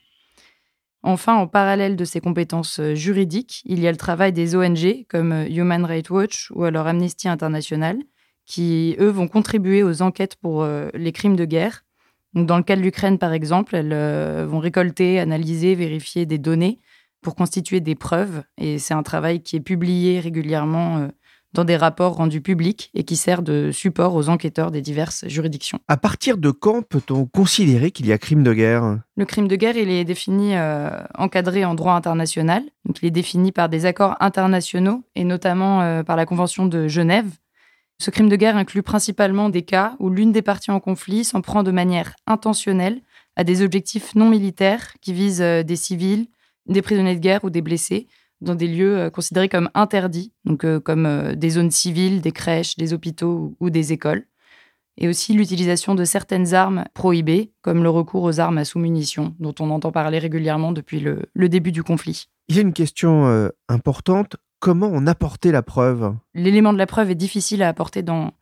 Enfin, 1.03 1.35
en 1.35 1.45
parallèle 1.45 1.95
de 1.95 2.05
ces 2.05 2.19
compétences 2.19 2.79
euh, 2.79 2.95
juridiques, 2.95 3.61
il 3.65 3.79
y 3.79 3.87
a 3.87 3.91
le 3.91 3.97
travail 3.97 4.33
des 4.33 4.55
ONG 4.55 5.05
comme 5.07 5.45
Human 5.47 5.85
Rights 5.85 6.09
Watch 6.09 6.49
ou 6.55 6.63
alors 6.63 6.87
Amnesty 6.87 7.27
International, 7.27 7.99
qui, 8.47 8.95
eux, 8.99 9.09
vont 9.09 9.27
contribuer 9.27 9.83
aux 9.83 10.01
enquêtes 10.01 10.35
pour 10.35 10.65
les 10.65 11.11
crimes 11.11 11.37
de 11.37 11.45
guerre. 11.45 11.85
Donc, 12.33 12.47
dans 12.47 12.57
le 12.57 12.63
cas 12.63 12.75
de 12.75 12.81
l'Ukraine, 12.81 13.17
par 13.17 13.33
exemple, 13.33 13.75
elles 13.75 14.45
vont 14.45 14.59
récolter, 14.59 15.19
analyser, 15.19 15.75
vérifier 15.75 16.25
des 16.25 16.39
données 16.39 16.79
pour 17.21 17.35
constituer 17.35 17.79
des 17.79 17.95
preuves. 17.95 18.43
Et 18.57 18.79
c'est 18.79 18.93
un 18.93 19.03
travail 19.03 19.41
qui 19.41 19.55
est 19.55 19.61
publié 19.61 20.19
régulièrement 20.19 20.97
euh, 20.97 21.07
dans 21.53 21.63
des 21.63 21.75
rapports 21.75 22.15
rendus 22.15 22.41
publics 22.41 22.89
et 22.93 23.03
qui 23.03 23.15
sert 23.15 23.41
de 23.41 23.71
support 23.71 24.15
aux 24.15 24.29
enquêteurs 24.29 24.71
des 24.71 24.81
diverses 24.81 25.27
juridictions. 25.27 25.79
À 25.87 25.97
partir 25.97 26.37
de 26.37 26.49
quand 26.49 26.81
peut-on 26.81 27.25
considérer 27.25 27.91
qu'il 27.91 28.05
y 28.05 28.13
a 28.13 28.17
crime 28.17 28.43
de 28.43 28.53
guerre? 28.53 28.99
Le 29.17 29.25
crime 29.25 29.47
de 29.47 29.55
guerre, 29.55 29.75
il 29.75 29.89
est 29.89 30.05
défini, 30.05 30.55
euh, 30.55 30.89
encadré 31.17 31.65
en 31.65 31.75
droit 31.75 31.93
international. 31.93 32.63
Donc, 32.85 32.99
il 33.01 33.07
est 33.07 33.11
défini 33.11 33.51
par 33.51 33.69
des 33.69 33.85
accords 33.85 34.15
internationaux 34.19 35.03
et 35.15 35.23
notamment 35.23 35.81
euh, 35.81 36.03
par 36.03 36.15
la 36.15 36.25
Convention 36.25 36.65
de 36.65 36.87
Genève. 36.87 37.29
Ce 37.99 38.09
crime 38.09 38.29
de 38.29 38.35
guerre 38.35 38.55
inclut 38.55 38.81
principalement 38.81 39.49
des 39.49 39.61
cas 39.61 39.95
où 39.99 40.09
l'une 40.09 40.31
des 40.31 40.41
parties 40.41 40.71
en 40.71 40.79
conflit 40.79 41.23
s'en 41.23 41.41
prend 41.41 41.63
de 41.63 41.71
manière 41.71 42.15
intentionnelle 42.25 43.01
à 43.35 43.43
des 43.43 43.61
objectifs 43.61 44.15
non 44.15 44.27
militaires 44.27 44.93
qui 45.01 45.13
visent 45.13 45.39
des 45.39 45.75
civils, 45.75 46.27
des 46.67 46.81
prisonniers 46.81 47.15
de 47.15 47.19
guerre 47.19 47.43
ou 47.43 47.49
des 47.49 47.61
blessés 47.61 48.07
dans 48.41 48.55
des 48.55 48.67
lieux 48.67 48.97
euh, 48.97 49.09
considérés 49.09 49.49
comme 49.49 49.69
interdits, 49.73 50.33
donc 50.45 50.65
euh, 50.65 50.79
comme 50.79 51.05
euh, 51.05 51.35
des 51.35 51.51
zones 51.51 51.71
civiles, 51.71 52.21
des 52.21 52.31
crèches, 52.31 52.75
des 52.75 52.93
hôpitaux 52.93 53.55
ou, 53.59 53.69
des 53.69 53.93
écoles. 53.93 54.25
Et 54.97 55.07
aussi 55.07 55.33
l'utilisation 55.33 55.95
de 55.95 56.03
certaines 56.03 56.53
armes 56.53 56.83
prohibées, 56.93 57.51
comme 57.61 57.81
le 57.81 57.89
recours 57.89 58.23
aux 58.23 58.39
armes 58.39 58.57
à 58.57 58.65
sous-munitions, 58.65 59.35
dont 59.39 59.55
on 59.59 59.69
entend 59.69 59.91
parler 59.91 60.19
régulièrement 60.19 60.73
depuis 60.73 60.99
le, 60.99 61.49
début 61.49 61.71
du 61.71 61.81
conflit. 61.81 62.27
Il 62.49 62.55
y 62.55 62.59
a 62.59 62.61
une 62.61 62.73
question 62.73 63.49
importante. 63.69 64.35
Comment 64.59 64.89
on 64.91 65.07
apportait 65.07 65.53
la 65.53 65.63
preuve? 65.63 66.13
L'élément 66.35 66.73
de 66.73 66.77
la 66.77 66.87
preuve 66.87 67.09
est 67.09 67.15
difficile 67.15 67.63
à 67.63 67.69
apporter 67.69 68.03
dans, 68.03 68.33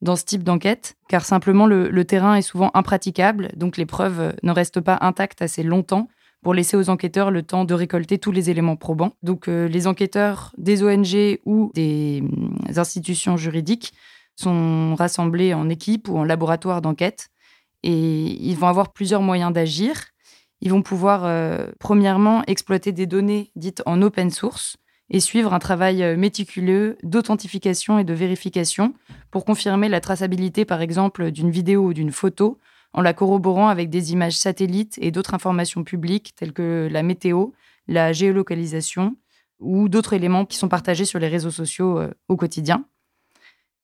dans 0.00 0.16
ce 0.16 0.24
type 0.24 0.42
d'enquête, 0.42 0.96
car 1.08 1.26
simplement 1.26 1.66
le, 1.66 1.90
le, 1.90 2.04
terrain 2.06 2.34
est 2.36 2.42
souvent 2.42 2.70
impraticable, 2.72 3.50
donc 3.54 3.76
les 3.76 3.86
preuves 3.86 4.34
ne 4.42 4.50
restent 4.50 4.80
pas 4.80 4.98
intactes 5.02 5.42
assez 5.42 5.62
longtemps 5.62 6.08
pour 6.42 6.54
laisser 6.54 6.76
aux 6.76 6.88
enquêteurs 6.90 7.30
le 7.30 7.42
temps 7.42 7.64
de 7.64 7.74
récolter 7.74 8.18
tous 8.18 8.32
les 8.32 8.50
éléments 8.50 8.76
probants. 8.76 9.12
Donc 9.22 9.48
euh, 9.48 9.66
les 9.68 9.86
enquêteurs 9.86 10.52
des 10.58 10.82
ONG 10.82 11.38
ou 11.44 11.70
des 11.74 12.22
hum, 12.22 12.56
institutions 12.76 13.36
juridiques 13.36 13.92
sont 14.36 14.94
rassemblés 14.94 15.52
en 15.54 15.68
équipe 15.68 16.08
ou 16.08 16.16
en 16.16 16.24
laboratoire 16.24 16.80
d'enquête 16.80 17.30
et 17.82 17.92
ils 17.92 18.56
vont 18.56 18.68
avoir 18.68 18.92
plusieurs 18.92 19.22
moyens 19.22 19.52
d'agir. 19.52 20.06
Ils 20.60 20.70
vont 20.70 20.82
pouvoir, 20.82 21.24
euh, 21.24 21.70
premièrement, 21.78 22.42
exploiter 22.46 22.92
des 22.92 23.06
données 23.06 23.52
dites 23.56 23.82
en 23.86 24.02
open 24.02 24.30
source 24.30 24.76
et 25.10 25.20
suivre 25.20 25.54
un 25.54 25.58
travail 25.58 26.02
euh, 26.02 26.16
méticuleux 26.16 26.98
d'authentification 27.02 27.98
et 27.98 28.04
de 28.04 28.14
vérification 28.14 28.94
pour 29.30 29.44
confirmer 29.44 29.88
la 29.88 30.00
traçabilité, 30.00 30.64
par 30.64 30.82
exemple, 30.82 31.30
d'une 31.30 31.50
vidéo 31.50 31.86
ou 31.86 31.94
d'une 31.94 32.12
photo 32.12 32.58
en 32.92 33.02
la 33.02 33.12
corroborant 33.12 33.68
avec 33.68 33.90
des 33.90 34.12
images 34.12 34.36
satellites 34.36 34.98
et 35.00 35.10
d'autres 35.10 35.34
informations 35.34 35.84
publiques 35.84 36.34
telles 36.34 36.52
que 36.52 36.88
la 36.90 37.02
météo, 37.02 37.48
la 37.86 38.12
géolocalisation, 38.12 39.16
ou 39.60 39.88
d'autres 39.88 40.12
éléments 40.12 40.44
qui 40.44 40.56
sont 40.56 40.68
partagés 40.68 41.04
sur 41.04 41.18
les 41.18 41.28
réseaux 41.28 41.50
sociaux 41.50 41.98
euh, 41.98 42.10
au 42.28 42.36
quotidien. 42.36 42.84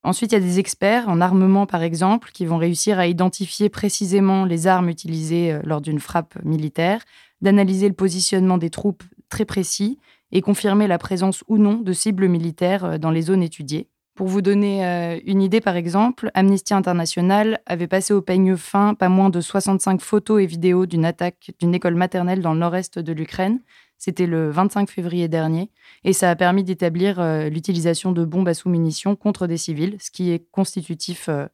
Ensuite, 0.05 0.33
il 0.33 0.35
y 0.35 0.39
a 0.39 0.41
des 0.41 0.59
experts 0.59 1.09
en 1.09 1.21
armement, 1.21 1.67
par 1.67 1.83
exemple, 1.83 2.31
qui 2.33 2.45
vont 2.45 2.59
réussir 2.59 2.99
à 2.99 3.07
identifier 3.07 3.71
précisément 3.71 4.45
les 4.45 4.67
armes 4.67 4.89
utilisées 4.89 5.53
euh, 5.53 5.61
lors 5.65 5.81
d'une 5.81 5.99
frappe 5.99 6.39
militaire, 6.45 7.03
d'analyser 7.41 7.89
le 7.89 7.95
positionnement 7.95 8.59
des 8.59 8.71
troupes 8.71 9.03
très 9.29 9.45
précis 9.45 9.99
et 10.31 10.43
confirmer 10.43 10.87
la 10.87 10.99
présence 10.99 11.43
ou 11.49 11.59
non 11.59 11.75
de 11.75 11.93
cibles 11.93 12.29
militaires 12.29 12.85
euh, 12.85 12.99
dans 12.99 13.11
les 13.11 13.23
zones 13.23 13.43
étudiées. 13.43 13.89
Pour 14.15 14.29
vous 14.29 14.43
donner 14.43 14.87
euh, 14.87 15.19
une 15.27 15.43
idée, 15.43 15.61
par 15.61 15.75
exemple, 15.75 16.31
Amnesty 16.35 16.73
International 16.73 17.61
avait 17.67 17.89
passé 17.89 18.15
au 18.15 18.23
peigne 18.23 18.57
fin 18.57 18.95
pas 18.95 19.09
moins 19.09 19.29
de 19.29 19.41
65 19.41 20.01
photos 20.01 20.41
et 20.41 20.47
vidéos 20.47 20.87
d'une 20.87 21.05
attaque 21.05 21.51
d'une 21.59 21.75
école 21.75 21.97
maternelle 21.97 22.41
dans 22.41 22.53
le 22.55 22.61
nord-est 22.61 23.01
de 23.01 23.13
l'Ukraine. 23.13 23.59
C'était 23.99 24.27
le 24.27 24.51
25 24.51 24.89
février 24.89 25.27
dernier, 25.27 25.71
et 26.05 26.13
ça 26.13 26.31
a 26.31 26.37
permis 26.37 26.63
d'établir 26.63 27.19
euh, 27.19 27.49
l'utilisation 27.49 28.13
de 28.13 28.25
bombes 28.25 28.47
à 28.47 28.55
sous-munitions 28.55 29.17
contre 29.17 29.49
des 29.49 29.57
civils, 29.57 29.97
ce 29.99 30.13
qui 30.13 30.31
est 30.31 30.49
constitutif 30.53 31.29
euh, 31.29 31.47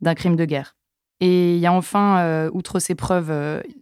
d'un 0.00 0.14
crime 0.14 0.34
de 0.34 0.44
guerre. 0.44 0.74
Et 1.20 1.54
il 1.54 1.60
y 1.60 1.66
a 1.66 1.72
enfin, 1.72 2.48
outre 2.52 2.78
ces 2.78 2.94
preuves 2.94 3.32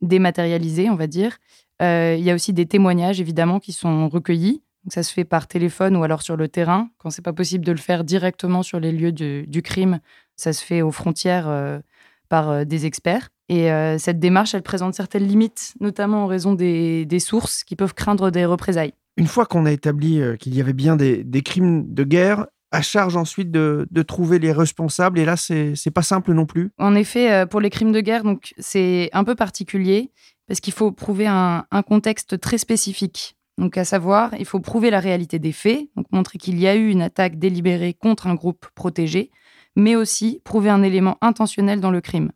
dématérialisées, 0.01 0.89
on 0.89 0.95
va 0.95 1.07
dire, 1.07 1.37
il 1.83 2.23
y 2.23 2.31
a 2.31 2.35
aussi 2.35 2.55
des 2.55 2.65
témoignages, 2.65 3.21
évidemment, 3.21 3.61
qui 3.61 3.75
sont 3.75 4.09
recueillis 4.09 4.63
ça 4.89 5.03
se 5.03 5.13
fait 5.13 5.25
par 5.25 5.47
téléphone 5.47 5.97
ou 5.97 6.03
alors 6.03 6.23
sur 6.23 6.37
le 6.37 6.49
terrain. 6.49 6.89
Quand 6.99 7.11
c'est 7.11 7.23
pas 7.23 7.33
possible 7.33 7.65
de 7.65 7.73
le 7.73 7.79
faire 7.79 8.05
directement 8.05 8.63
sur 8.63 8.81
les 8.81 8.93
lieux 8.93 9.13
du, 9.13 9.63
crime, 9.63 10.01
ça 10.37 10.53
se 10.53 10.65
fait 10.65 10.83
aux 10.83 10.93
frontières 10.93 11.49
euh, 11.49 11.79
par 12.29 12.51
euh, 12.51 12.65
des 12.65 12.87
experts. 12.87 13.31
Et 13.49 13.71
euh, 13.71 13.99
cette 13.99 14.19
démarche, 14.19 14.55
elle 14.55 14.63
présente 14.63 14.95
certaines 14.95 15.27
limites, 15.27 15.75
notamment 15.81 16.25
en 16.25 16.27
raison 16.27 16.55
des, 16.55 17.07
sources 17.21 17.65
qui 17.65 17.77
peuvent 17.77 17.95
craindre 17.95 18.31
des 18.31 18.45
représailles. 18.45 18.93
Une 19.17 19.27
fois 19.27 19.47
qu'on 19.47 19.67
a 19.67 19.73
établi 19.73 20.21
qu'il 20.39 20.55
y 20.55 20.61
avait 20.61 20.73
bien 20.73 20.97
des, 20.97 21.43
crimes 21.43 21.93
de 21.95 22.05
guerre, 22.05 22.47
à 22.73 22.83
charge 22.83 23.17
ensuite 23.17 23.51
de, 23.51 23.87
trouver 24.03 24.39
les 24.39 24.53
responsables. 24.53 25.19
Et 25.19 25.25
là, 25.25 25.37
c'est 25.37 25.91
pas 25.95 26.03
simple 26.03 26.33
non 26.33 26.45
plus. 26.45 26.71
En 26.79 26.95
effet, 26.95 27.47
pour 27.47 27.61
les 27.61 27.71
crimes 27.71 27.93
de 27.93 28.01
guerre, 28.01 28.25
donc 28.25 28.53
c'est 28.59 29.09
un 29.13 29.25
peu 29.25 29.35
particulier 29.35 30.11
parce 30.49 30.61
qu'il 30.61 30.75
faut 30.75 30.93
prouver 30.93 31.27
un, 31.27 31.65
un 31.71 31.83
contexte 31.83 32.39
très 32.41 32.59
spécifique. 32.59 33.37
Donc, 33.59 33.79
à 33.79 33.85
savoir, 33.85 34.35
il 34.39 34.45
faut 34.45 34.61
prouver 34.61 34.91
la 34.91 35.01
réalité 35.01 35.39
des 35.39 35.53
faits, 35.53 35.89
donc 35.97 36.07
montrer 36.13 36.39
qu'il 36.39 36.59
y 36.59 36.67
a 36.67 36.77
eu 36.77 36.91
une 36.91 37.03
attaque 37.03 37.39
délibérée 37.39 37.95
contre 37.95 38.27
un 38.27 38.35
groupe 38.35 38.67
protégé, 38.75 39.31
mais 39.77 39.97
aussi 39.97 40.41
prouver 40.45 40.71
un 40.71 40.83
élément 40.83 41.17
intentionnel 41.23 41.81
dans 41.81 41.91
le 41.91 42.01
crime. 42.01 42.33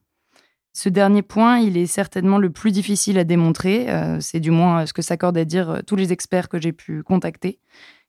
Ce 0.73 0.89
dernier 0.89 1.23
point, 1.23 1.59
il 1.59 1.77
est 1.77 1.87
certainement 1.87 2.39
le 2.39 2.51
plus 2.51 2.71
difficile 2.71 3.19
à 3.19 3.25
démontrer, 3.25 3.91
euh, 3.91 4.21
c'est 4.21 4.41
du 4.41 4.51
moins 4.51 4.87
ce 4.87 4.93
que 4.93 5.03
s'accordent 5.03 5.39
à 5.39 5.45
dire 5.45 5.71
euh, 5.71 5.81
tous 5.85 5.97
les 5.97 6.13
experts 6.13 6.49
que 6.49 6.61
j'ai 6.61 6.73
pu 6.73 7.03
contacter. 7.03 7.59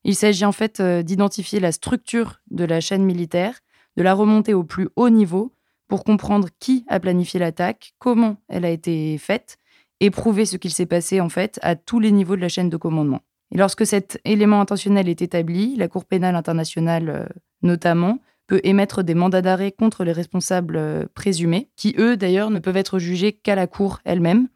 Il 0.04 0.16
s'agit 0.16 0.46
en 0.46 0.52
fait 0.52 0.80
euh, 0.80 1.02
d'identifier 1.02 1.60
la 1.60 1.72
structure 1.72 2.40
de 2.52 2.64
la 2.64 2.80
chaîne 2.80 3.04
militaire, 3.04 3.60
de 3.98 4.04
la 4.04 4.14
remonter 4.14 4.54
au 4.54 4.64
plus 4.64 4.90
haut 4.96 5.10
niveau 5.10 5.54
pour 5.88 6.04
comprendre 6.04 6.50
qui 6.60 6.86
a 6.88 7.00
planifié 7.00 7.40
l'attaque, 7.40 7.94
comment 7.98 8.38
elle 8.48 8.64
a 8.64 8.70
été 8.70 9.18
faite 9.18 9.58
et 10.02 10.10
prouver 10.10 10.46
ce 10.46 10.58
qu'il 10.58 10.72
s'est 10.72 10.88
passé 10.88 11.22
en 11.22 11.30
fait 11.30 11.60
à 11.62 11.76
tous 11.76 12.00
les 12.00 12.12
niveaux 12.12 12.36
de 12.36 12.42
la 12.42 12.50
chaîne 12.50 12.70
de 12.70 12.76
commandement. 12.76 13.22
Et 13.52 13.58
lorsque 13.58 13.86
cet 13.86 14.20
élément 14.26 14.60
intentionnel 14.60 15.08
est 15.08 15.22
établi, 15.22 15.76
la 15.78 15.88
Cour 15.88 16.06
pénale 16.06 16.36
internationale 16.36 17.10
euh, 17.10 17.26
notamment 17.62 18.20
peut 18.48 18.60
émettre 18.64 19.04
des 19.04 19.14
mandats 19.14 19.44
d'arrêt 19.44 19.72
contre 19.72 20.04
les 20.04 20.12
responsables 20.12 20.76
euh, 20.76 21.06
présumés, 21.14 21.70
qui 21.76 21.94
eux 22.00 22.18
d'ailleurs 22.18 22.50
ne 22.50 22.60
peuvent 22.60 22.78
être 22.78 22.98
jugés 22.98 23.32
qu'à 23.32 23.56
la 23.56 23.68
Cour 23.68 24.00
elle-même. 24.04 24.48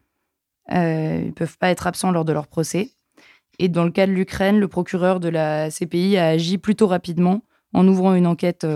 Euh, 0.72 1.20
ils 1.22 1.28
ne 1.28 1.32
peuvent 1.32 1.56
pas 1.58 1.70
être 1.70 1.86
absents 1.86 2.10
lors 2.10 2.24
de 2.24 2.32
leur 2.32 2.48
procès. 2.48 2.90
Et 3.58 3.68
dans 3.68 3.84
le 3.84 3.90
cas 3.90 4.06
de 4.06 4.12
l'Ukraine, 4.12 4.58
le 4.58 4.68
procureur 4.68 5.20
de 5.20 5.28
la 5.28 5.70
CPI 5.70 6.16
a 6.16 6.28
agi 6.28 6.58
plutôt 6.58 6.88
rapidement 6.88 7.42
en 7.72 7.86
ouvrant 7.86 8.14
une 8.14 8.26
enquête 8.26 8.66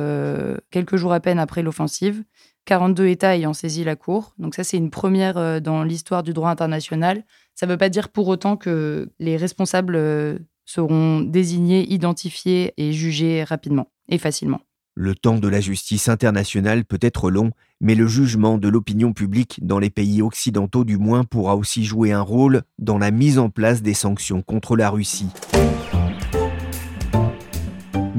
quelques 0.70 0.96
jours 0.96 1.12
à 1.12 1.20
peine 1.20 1.38
après 1.38 1.62
l'offensive 1.62 2.22
42 2.70 3.08
États 3.08 3.34
ayant 3.34 3.52
saisi 3.52 3.82
la 3.82 3.96
Cour. 3.96 4.32
Donc 4.38 4.54
ça, 4.54 4.62
c'est 4.62 4.76
une 4.76 4.90
première 4.90 5.36
euh, 5.38 5.58
dans 5.58 5.82
l'histoire 5.82 6.22
du 6.22 6.32
droit 6.32 6.50
international. 6.50 7.24
Ça 7.56 7.66
ne 7.66 7.72
veut 7.72 7.76
pas 7.76 7.88
dire 7.88 8.10
pour 8.10 8.28
autant 8.28 8.56
que 8.56 9.10
les 9.18 9.36
responsables 9.36 9.96
euh, 9.96 10.38
seront 10.66 11.18
désignés, 11.20 11.84
identifiés 11.92 12.72
et 12.76 12.92
jugés 12.92 13.42
rapidement 13.42 13.90
et 14.08 14.18
facilement. 14.18 14.60
Le 14.94 15.16
temps 15.16 15.38
de 15.38 15.48
la 15.48 15.60
justice 15.60 16.08
internationale 16.08 16.84
peut 16.84 17.00
être 17.00 17.28
long, 17.28 17.50
mais 17.80 17.96
le 17.96 18.06
jugement 18.06 18.56
de 18.56 18.68
l'opinion 18.68 19.14
publique 19.14 19.58
dans 19.66 19.80
les 19.80 19.90
pays 19.90 20.22
occidentaux 20.22 20.84
du 20.84 20.96
moins 20.96 21.24
pourra 21.24 21.56
aussi 21.56 21.84
jouer 21.84 22.12
un 22.12 22.22
rôle 22.22 22.62
dans 22.78 22.98
la 22.98 23.10
mise 23.10 23.40
en 23.40 23.50
place 23.50 23.82
des 23.82 23.94
sanctions 23.94 24.42
contre 24.42 24.76
la 24.76 24.90
Russie. 24.90 25.30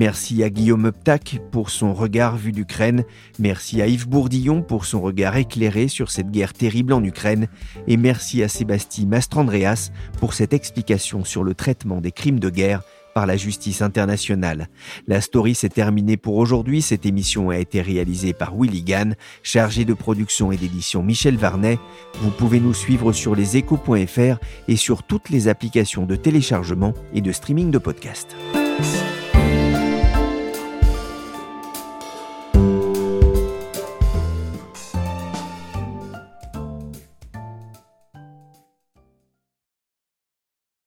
Merci 0.02 0.44
à 0.44 0.50
Guillaume 0.50 0.92
Ptak 0.92 1.38
pour 1.52 1.70
son 1.70 1.94
regard 1.94 2.36
vu 2.36 2.52
d'Ukraine. 2.52 3.04
Merci 3.38 3.84
à 3.84 3.86
Yves 3.86 4.10
Bourdillon 4.10 4.64
pour 4.64 4.86
son 4.86 5.00
regard 5.00 5.38
éclairé 5.38 5.88
sur 5.88 6.10
cette 6.10 6.32
guerre 6.32 6.54
terrible 6.54 6.94
en 6.94 7.04
Ukraine. 7.04 7.46
Et 7.86 7.98
merci 7.98 8.42
à 8.42 8.48
Sébastien 8.48 9.06
Mastrandreas 9.06 9.92
pour 10.18 10.34
cette 10.34 10.54
explication 10.54 11.24
sur 11.24 11.44
le 11.44 11.54
traitement 11.54 12.02
des 12.02 12.12
crimes 12.12 12.40
de 12.40 12.50
guerre 12.50 12.82
par 13.14 13.28
la 13.28 13.38
justice 13.38 13.84
internationale. 13.84 14.70
La 15.06 15.22
story 15.22 15.54
s'est 15.54 15.70
terminée 15.70 16.18
pour 16.18 16.38
aujourd'hui. 16.38 16.82
Cette 16.82 17.06
émission 17.06 17.52
a 17.52 17.60
été 17.60 17.80
réalisée 17.80 18.34
par 18.34 18.56
Willy 18.56 18.82
Gann, 18.82 19.16
chargé 19.44 19.86
de 19.86 19.94
production 19.94 20.52
et 20.52 20.58
d'édition 20.58 21.04
Michel 21.04 21.38
Varnet. 21.38 21.78
Vous 22.22 22.32
pouvez 22.32 22.60
nous 22.60 22.74
suivre 22.74 23.14
sur 23.14 23.36
leséchos.fr 23.36 24.40
et 24.68 24.76
sur 24.78 25.04
toutes 25.04 25.30
les 25.30 25.48
applications 25.48 26.08
de 26.08 26.16
téléchargement 26.16 26.96
et 27.14 27.22
de 27.22 27.32
streaming 27.32 27.70
de 27.70 27.78
podcasts. 27.78 28.36